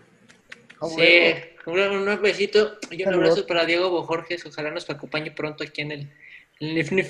[0.80, 1.34] Ah, Sí,
[1.66, 3.30] un, un besito y un Saludos.
[3.32, 4.46] abrazo para Diego Bojorges.
[4.46, 6.00] Ojalá nos acompañe pronto aquí en el,
[6.60, 7.08] en el.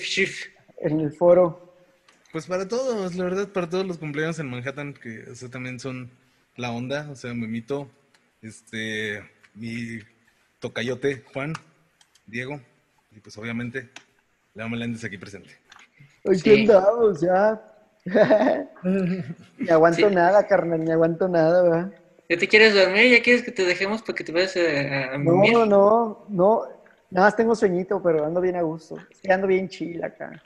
[0.79, 1.70] En el foro.
[2.31, 5.79] Pues para todos, la verdad, para todos los cumpleaños en Manhattan, que o sea, también
[5.79, 6.09] son
[6.55, 7.89] la onda, o sea, Memito,
[8.41, 9.21] este,
[9.53, 9.99] mi
[10.59, 11.53] tocayote, Juan,
[12.25, 12.61] Diego,
[13.11, 13.89] y pues obviamente,
[14.53, 15.49] Leo Meléndez aquí presente.
[16.23, 16.61] Hoy Sí.
[16.61, 17.61] andamos, ya.
[19.57, 20.15] ni aguanto Sí.
[20.15, 21.91] nada, carnal, ni aguanto nada, ¿verdad?
[22.29, 23.11] ¿Ya te quieres dormir?
[23.11, 25.53] ¿Ya quieres que te dejemos para que te vayas a, a No, mimir?
[25.67, 26.63] no, no.
[27.09, 28.97] Nada más tengo sueñito, pero ando bien a gusto.
[29.09, 30.41] Estoy ando bien chill acá.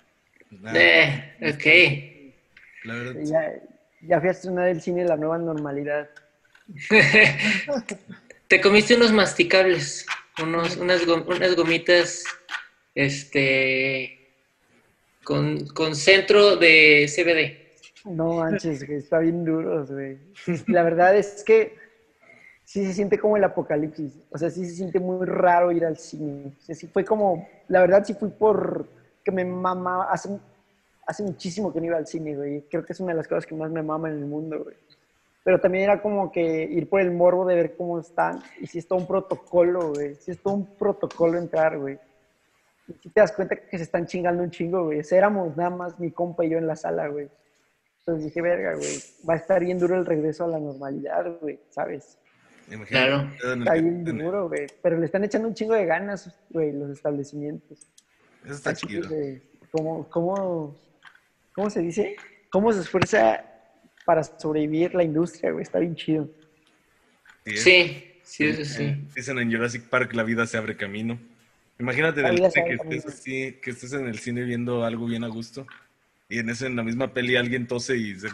[0.73, 2.85] Eh, ok.
[2.85, 3.53] la verdad, Ya,
[4.01, 6.09] ya fui a estrenar el cine La Nueva Normalidad.
[8.47, 10.05] Te comiste unos masticables,
[10.41, 12.23] unos, unas, gom- unas gomitas,
[12.93, 14.19] este,
[15.23, 17.65] con, con centro de CBD.
[18.05, 20.17] No manches, güey, está bien duros, güey.
[20.67, 21.73] La verdad es que
[22.63, 24.13] sí se siente como el apocalipsis.
[24.29, 26.51] O sea, sí se siente muy raro ir al cine.
[26.59, 28.87] O sea, sí fue como, la verdad sí fui por
[29.26, 30.39] que me mama, hace,
[31.05, 32.61] hace muchísimo que no iba al cine, güey.
[32.69, 34.76] Creo que es una de las cosas que más me mama en el mundo, güey.
[35.43, 38.41] Pero también era como que ir por el morbo de ver cómo están.
[38.59, 40.15] Y si es todo un protocolo, güey.
[40.15, 41.99] Si es todo un protocolo entrar, güey.
[42.88, 45.01] Y si te das cuenta que se están chingando un chingo, güey.
[45.11, 47.28] Éramos nada más mi compa y yo en la sala, güey.
[47.99, 51.59] Entonces dije, verga, güey, va a estar bien duro el regreso a la normalidad, güey,
[51.71, 52.19] ¿sabes?
[52.71, 53.21] imagínate, Claro.
[53.43, 54.67] en el Está bien duro, güey.
[54.84, 57.80] Pero le están echando un chingo de ganas, güey, los establecimientos.
[58.45, 59.09] Eso está Así chido.
[59.09, 59.41] que,
[59.71, 60.77] ¿cómo, cómo,
[61.53, 62.15] ¿Cómo se dice?
[62.49, 63.43] ¿Cómo se esfuerza
[64.05, 65.63] para sobrevivir la industria, güey?
[65.63, 66.29] Está bien chido.
[67.45, 68.95] Sí, Sí, sí, eso sí.
[69.15, 71.19] Dicen en Jurassic Park la vida se abre camino.
[71.79, 73.03] Imagínate del que estés camino.
[73.07, 75.67] así, que estés en el cine viendo algo bien a gusto.
[76.29, 78.29] Y en eso, en la misma peli, alguien tose y se...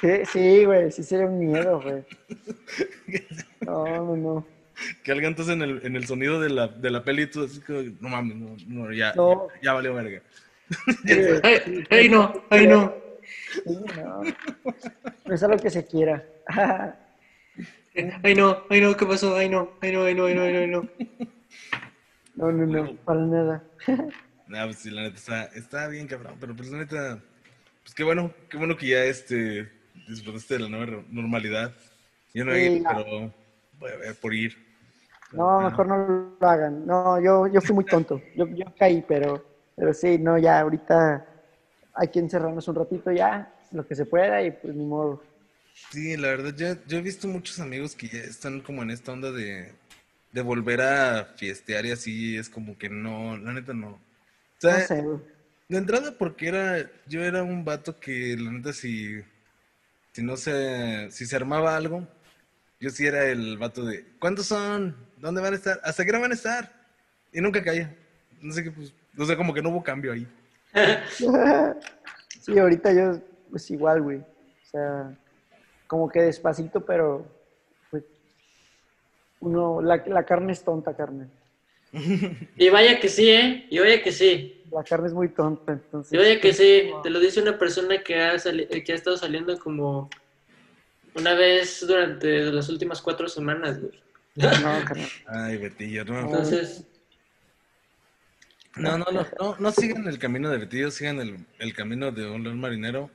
[0.00, 2.04] Sí, sí, güey, sí sería un miedo, güey.
[3.60, 4.46] No, no, no.
[5.04, 7.44] Que alguien tose en el, en el sonido de la, de la peli y tú
[7.44, 9.48] así como, no mames, no, no, ya, No.
[9.56, 10.22] ya, ya valió verga.
[11.04, 11.12] Sí,
[11.90, 12.94] ay, no, ay, no.
[13.52, 14.22] Sí, no.
[15.26, 16.24] No es algo que se quiera.
[18.22, 19.36] Ay, no, ay, no, ¿qué pasó?
[19.36, 20.88] Ay, no, ay, no, ay, no, ay, no, ay, no, ay, no.
[22.36, 23.64] No, no, no, para nada.
[24.46, 27.20] Nah, pues sí, la neta está, está bien cabrón, pero pues la neta,
[27.84, 29.70] pues qué bueno, qué bueno que ya este,
[30.08, 31.72] disfrutaste de la nueva normalidad.
[32.34, 32.88] Yo no Sí, he ido, ya.
[32.96, 33.32] pero
[33.78, 34.56] voy a ver por ir.
[35.32, 36.86] No, mejor no lo hagan.
[36.86, 38.20] No, yo, yo fui muy tonto.
[38.36, 39.44] Yo, yo caí, pero,
[39.76, 41.26] pero sí, no, ya ahorita
[41.94, 45.22] hay que encerrarnos un ratito ya, lo que se pueda y pues ni modo.
[45.90, 49.12] Sí, la verdad, yo, yo he visto muchos amigos que ya están como en esta
[49.12, 49.72] onda de,
[50.32, 53.90] de volver a fiestear y así, es como que no, la neta no.
[53.90, 54.00] O
[54.58, 55.04] sea, No sé,
[55.68, 59.22] de entrada porque era, yo era un vato que la neta si,
[60.12, 62.06] si no se, si se armaba algo,
[62.80, 64.96] yo sí era el vato de, ¿cuántos son?
[65.20, 65.80] ¿Dónde van a estar?
[65.84, 66.72] ¿Hasta qué hora van a estar?
[67.32, 67.94] Y nunca caía.
[68.40, 70.26] No sé qué, pues, o sea, como que no hubo cambio ahí.
[72.40, 74.18] Sí, ahorita yo, pues igual, güey.
[74.18, 75.14] O sea,
[75.86, 77.26] como que despacito, pero
[77.90, 78.02] pues
[79.40, 81.26] uno, la, la carne es tonta, carne.
[82.56, 83.66] Y vaya que sí, ¿eh?
[83.68, 84.62] Y vaya que sí.
[84.70, 86.12] La carne es muy tonta, entonces.
[86.12, 86.90] Y vaya que sí.
[87.02, 90.08] Te lo dice una persona que ha, sali- que ha estado saliendo como
[91.14, 93.92] una vez durante las últimas cuatro semanas, güey.
[94.40, 94.84] No.
[95.26, 96.20] Ay, Betillo, no.
[96.20, 96.84] Entonces,
[98.76, 102.28] No, no, no, no, no sigan el camino de Betillo, sigan el, el camino de
[102.30, 103.10] un león marinero.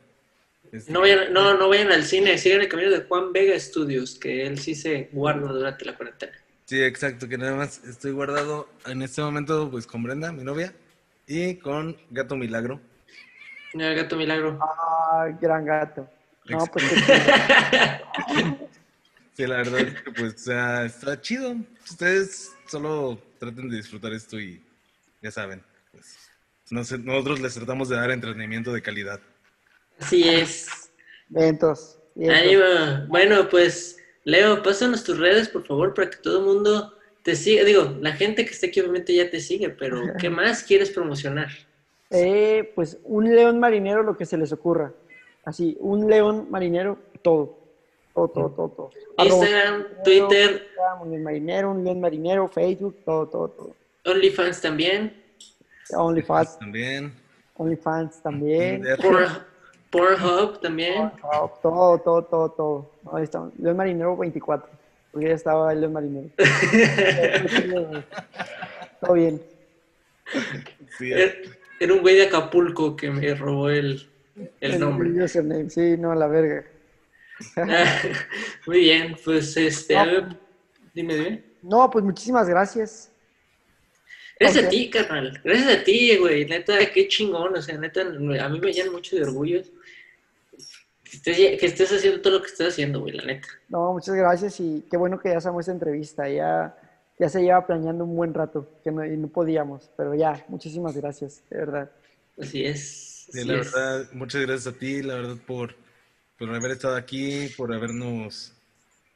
[0.72, 4.16] Este, no vayan, no, no vayan al cine, sigan el camino de Juan Vega Studios,
[4.16, 6.34] que él sí se guarda durante la cuarentena.
[6.66, 10.74] Sí, exacto, que nada más estoy guardado en este momento pues con Brenda, mi novia,
[11.28, 12.82] y con Gato Milagro.
[13.74, 14.58] El gato milagro.
[14.62, 16.10] Ah, gran gato.
[16.46, 16.86] No, pues
[19.36, 21.56] Sí, la verdad es que pues o sea, está chido.
[21.84, 24.62] Ustedes solo traten de disfrutar esto y
[25.22, 25.62] ya saben,
[25.92, 26.18] pues
[26.72, 29.20] nosotros les tratamos de dar entretenimiento de calidad.
[30.00, 30.90] Así es.
[31.30, 32.00] Vientos.
[32.18, 32.64] Ánimo.
[33.08, 37.64] Bueno, pues, Leo, pásanos tus redes, por favor, para que todo el mundo te siga.
[37.64, 41.50] Digo, la gente que esté aquí obviamente ya te sigue, pero ¿qué más quieres promocionar?
[42.10, 44.94] Eh, pues un león marinero, lo que se les ocurra.
[45.44, 47.65] Así, un león marinero, todo.
[48.16, 48.90] Todo, todo, todo, todo.
[49.18, 53.76] Instagram, Arroba Twitter, Instagram, marinero, un león marinero, Facebook, todo, todo, todo.
[54.06, 55.22] OnlyFans también,
[55.94, 57.14] OnlyFans, También.
[57.58, 58.84] OnlyFans también.
[58.84, 59.44] Porn-
[59.92, 61.12] Pornhub también.
[61.22, 62.92] Todo, todo, todo, todo, todo.
[63.14, 63.50] Ahí está.
[63.60, 64.68] León marinero 24.
[65.12, 66.30] Porque ya estaba el león marinero.
[69.02, 69.42] todo bien.
[70.98, 71.12] Sí,
[71.80, 74.08] Era un güey de Acapulco que me robó el,
[74.60, 75.10] el nombre.
[75.24, 76.66] username, Sí, no, la verga.
[78.68, 80.40] Muy bien, pues este, a ver,
[80.94, 81.44] dime, dime.
[81.62, 83.12] No, pues muchísimas gracias.
[84.40, 85.40] Gracias a ti, carnal.
[85.44, 86.46] Gracias a ti, güey.
[86.46, 87.56] Neta, qué chingón.
[87.56, 89.62] O sea, neta, a mí me llena mucho de orgullo
[91.04, 93.48] que estés, que estés haciendo todo lo que estás haciendo, güey, la neta.
[93.70, 96.28] No, muchas gracias y qué bueno que ya hacemos esta entrevista.
[96.30, 96.76] Ya,
[97.18, 100.96] ya se lleva planeando un buen rato que no, y no podíamos, pero ya, muchísimas
[100.98, 101.92] gracias, de verdad.
[102.40, 103.28] Así es.
[103.32, 103.72] Sí, así la es.
[103.72, 105.76] verdad, muchas gracias a ti, la verdad, por,
[106.38, 108.54] por haber estado aquí, por habernos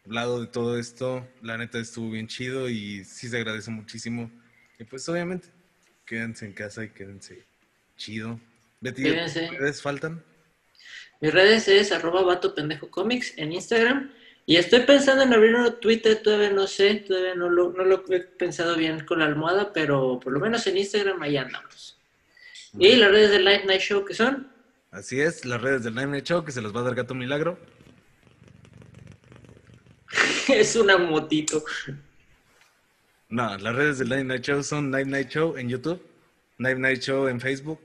[0.06, 1.28] hablado de todo esto.
[1.42, 4.32] La neta estuvo bien chido y sí se agradece muchísimo.
[4.78, 5.50] Y pues obviamente,
[6.06, 7.44] quédense en casa y quédense
[7.98, 8.40] chido.
[8.82, 9.50] Betty, Quédense.
[9.52, 10.24] ¿ustedes faltan?
[11.22, 14.12] Mis redes es arroba vato pendejo comics en Instagram.
[14.46, 18.04] Y estoy pensando en abrir un Twitter, todavía no sé, todavía no lo, no lo
[18.10, 22.00] he pensado bien con la almohada, pero por lo menos en Instagram ahí andamos.
[22.78, 24.52] Y las redes del Live Night Show que son,
[24.92, 27.14] Así es, las redes del Night Night Show que se las va a dar Gato
[27.14, 27.60] Milagro.
[30.48, 31.64] es una motito.
[33.30, 36.02] No, las redes del Night Night Show son Night Night Show en YouTube,
[36.58, 37.80] Night Night Show en Facebook,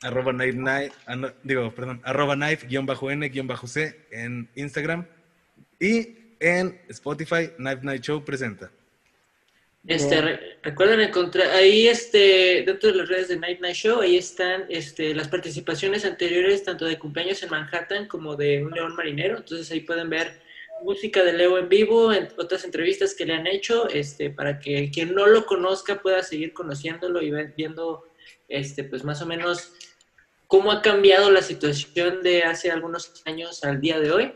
[0.00, 4.06] arroba Night Night, ah, no, digo, perdón, arroba Knife, guion bajo N, guion bajo C
[4.10, 5.06] en Instagram
[5.78, 8.70] y en Spotify, Night Night Show presenta.
[9.84, 14.16] Este, re- recuerden encontrar ahí, este, dentro de las redes de Night Night Show, ahí
[14.16, 19.38] están, este, las participaciones anteriores, tanto de cumpleaños en Manhattan como de un león marinero.
[19.38, 20.40] Entonces ahí pueden ver
[20.84, 24.90] música de Leo en vivo, en otras entrevistas que le han hecho, este, para que
[24.92, 28.04] quien no lo conozca pueda seguir conociéndolo y viendo,
[28.48, 29.72] este, pues más o menos
[30.46, 34.32] cómo ha cambiado la situación de hace algunos años al día de hoy.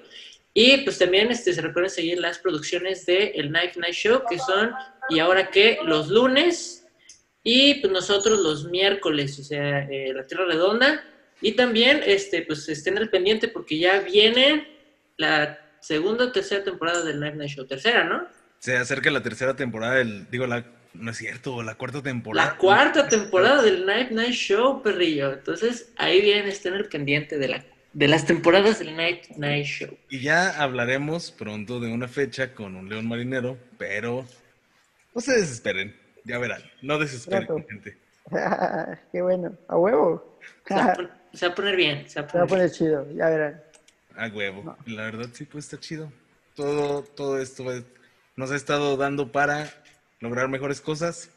[0.55, 4.39] Y pues también este, se recuerden seguir las producciones de El Knife Night Show, que
[4.39, 4.73] son,
[5.09, 6.87] y ahora que, los lunes,
[7.49, 11.05] y pues nosotros los miércoles, o sea, eh, La Tierra Redonda.
[11.41, 14.67] Y también, este, pues estén al pendiente porque ya viene
[15.17, 17.67] la segunda o tercera temporada del Knife Night Show.
[17.67, 18.27] Tercera, ¿no?
[18.59, 22.51] Se acerca la tercera temporada del, digo, la, no es cierto, la cuarta temporada.
[22.51, 25.33] La cuarta temporada del Night Night Show, perrillo.
[25.33, 29.97] Entonces, ahí viene, estén al pendiente de, la, de las temporadas del Night Night Show.
[30.11, 34.27] Y ya hablaremos pronto de una fecha con un león marinero, pero
[35.17, 37.67] no se desesperen, ya verán, no desesperen, Pronto.
[37.69, 37.97] gente.
[39.13, 40.39] Qué bueno, a huevo.
[40.67, 42.09] Se va, a pon- se va a poner bien.
[42.09, 43.63] Se va a Se va a poner poner chido, ya verán.
[44.15, 44.77] A huevo.
[44.87, 46.13] La verdad, sí, pues está chido.
[46.55, 47.85] Todo, todo esto es-
[48.37, 49.71] nos ha estado dando para
[50.21, 51.31] lograr mejores cosas,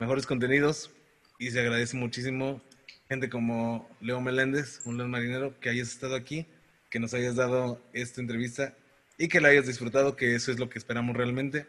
[0.00, 0.90] mejores contenidos.
[1.38, 2.60] Y se agradece muchísimo
[3.08, 6.46] gente como Leo Meléndez, un León Marinero, que hayas estado aquí,
[6.90, 8.74] que nos hayas dado esta entrevista
[9.18, 11.66] y que la hayas disfrutado, que eso es lo que esperamos realmente.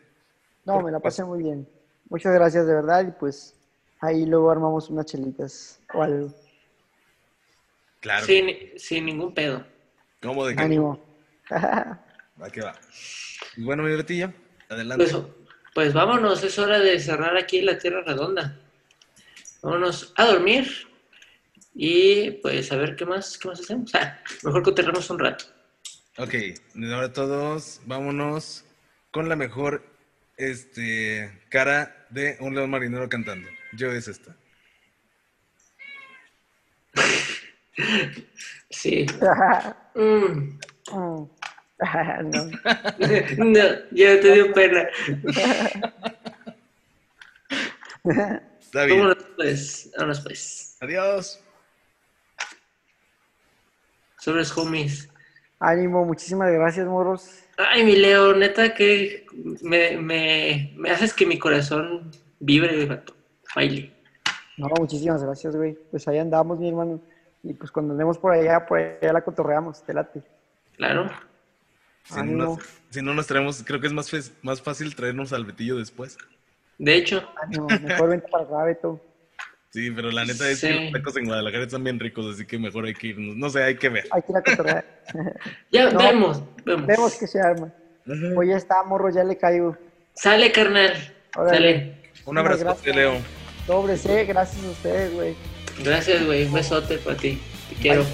[0.66, 1.68] No, me la pasé muy bien.
[2.10, 3.56] Muchas gracias de verdad y pues
[4.02, 6.34] ahí luego armamos unas chelitas o algo.
[8.02, 8.26] Claro.
[8.26, 9.66] Sin, sin ningún pedo.
[10.22, 11.00] ¿Cómo de que Ánimo.
[12.42, 12.76] Va que va.
[13.56, 14.34] Y bueno, mi Betillo,
[14.68, 15.06] adelante.
[15.06, 15.26] Pues,
[15.74, 18.60] pues vámonos, es hora de cerrar aquí la Tierra Redonda.
[19.62, 20.68] Vámonos a dormir
[21.74, 23.96] y pues a ver qué más, qué más hacemos.
[23.96, 25.46] Ah, mejor coterramos un rato.
[26.18, 26.34] Ok,
[26.92, 28.66] ahora todos, vámonos
[29.12, 29.95] con la mejor
[30.38, 33.48] este, cara de un león marinero cantando.
[33.74, 34.36] Yo es esta.
[38.70, 39.06] Sí.
[39.96, 40.60] Mm.
[40.92, 41.30] no.
[43.38, 43.60] No,
[43.92, 44.90] ya te dio pena.
[48.60, 49.00] Está bien.
[49.00, 50.78] Vámonos pues, vámonos pues.
[50.82, 51.42] Adiós.
[54.20, 55.08] Sobres homies.
[55.60, 57.45] Ánimo, muchísimas gracias, morros.
[57.58, 59.26] Ay, mi Leo, neta que
[59.62, 63.16] me, me, me haces que mi corazón vibre, vato.
[63.56, 63.92] Baile.
[64.58, 65.78] No, muchísimas gracias, güey.
[65.92, 67.02] Pues ahí andamos, mi hermano.
[67.44, 70.22] Y pues cuando andemos por allá, por allá la cotorreamos, te late.
[70.78, 71.10] Claro.
[72.04, 72.58] Si no,
[72.90, 76.18] si no nos traemos, creo que es más, más fácil traernos al Betillo después.
[76.78, 77.28] De hecho,
[77.82, 79.02] mejor vente para acá, Beto.
[79.76, 80.68] Sí, pero la neta es Sí.
[80.68, 83.36] que los tacos en Guadalajara están bien ricos, así que mejor hay que irnos.
[83.36, 84.06] No sé, hay que ver.
[84.12, 84.86] Hay que ir a cotorrear.
[85.72, 86.00] ya No.
[86.00, 86.88] vemos, vemos.
[86.88, 87.74] Vemos que se arma.
[88.38, 89.76] Hoy ya está, morro, ya le caigo.
[90.14, 90.94] Sale, carnal.
[91.36, 91.58] Órale.
[91.58, 91.96] Sale.
[92.26, 92.96] Un abrazo, Gracias.
[92.96, 93.16] Leo.
[93.68, 95.36] Sobres, eh, gracias a ustedes, güey.
[95.84, 96.46] Gracias, güey.
[96.46, 97.38] Un besote para ti.
[97.70, 98.06] Te quiero.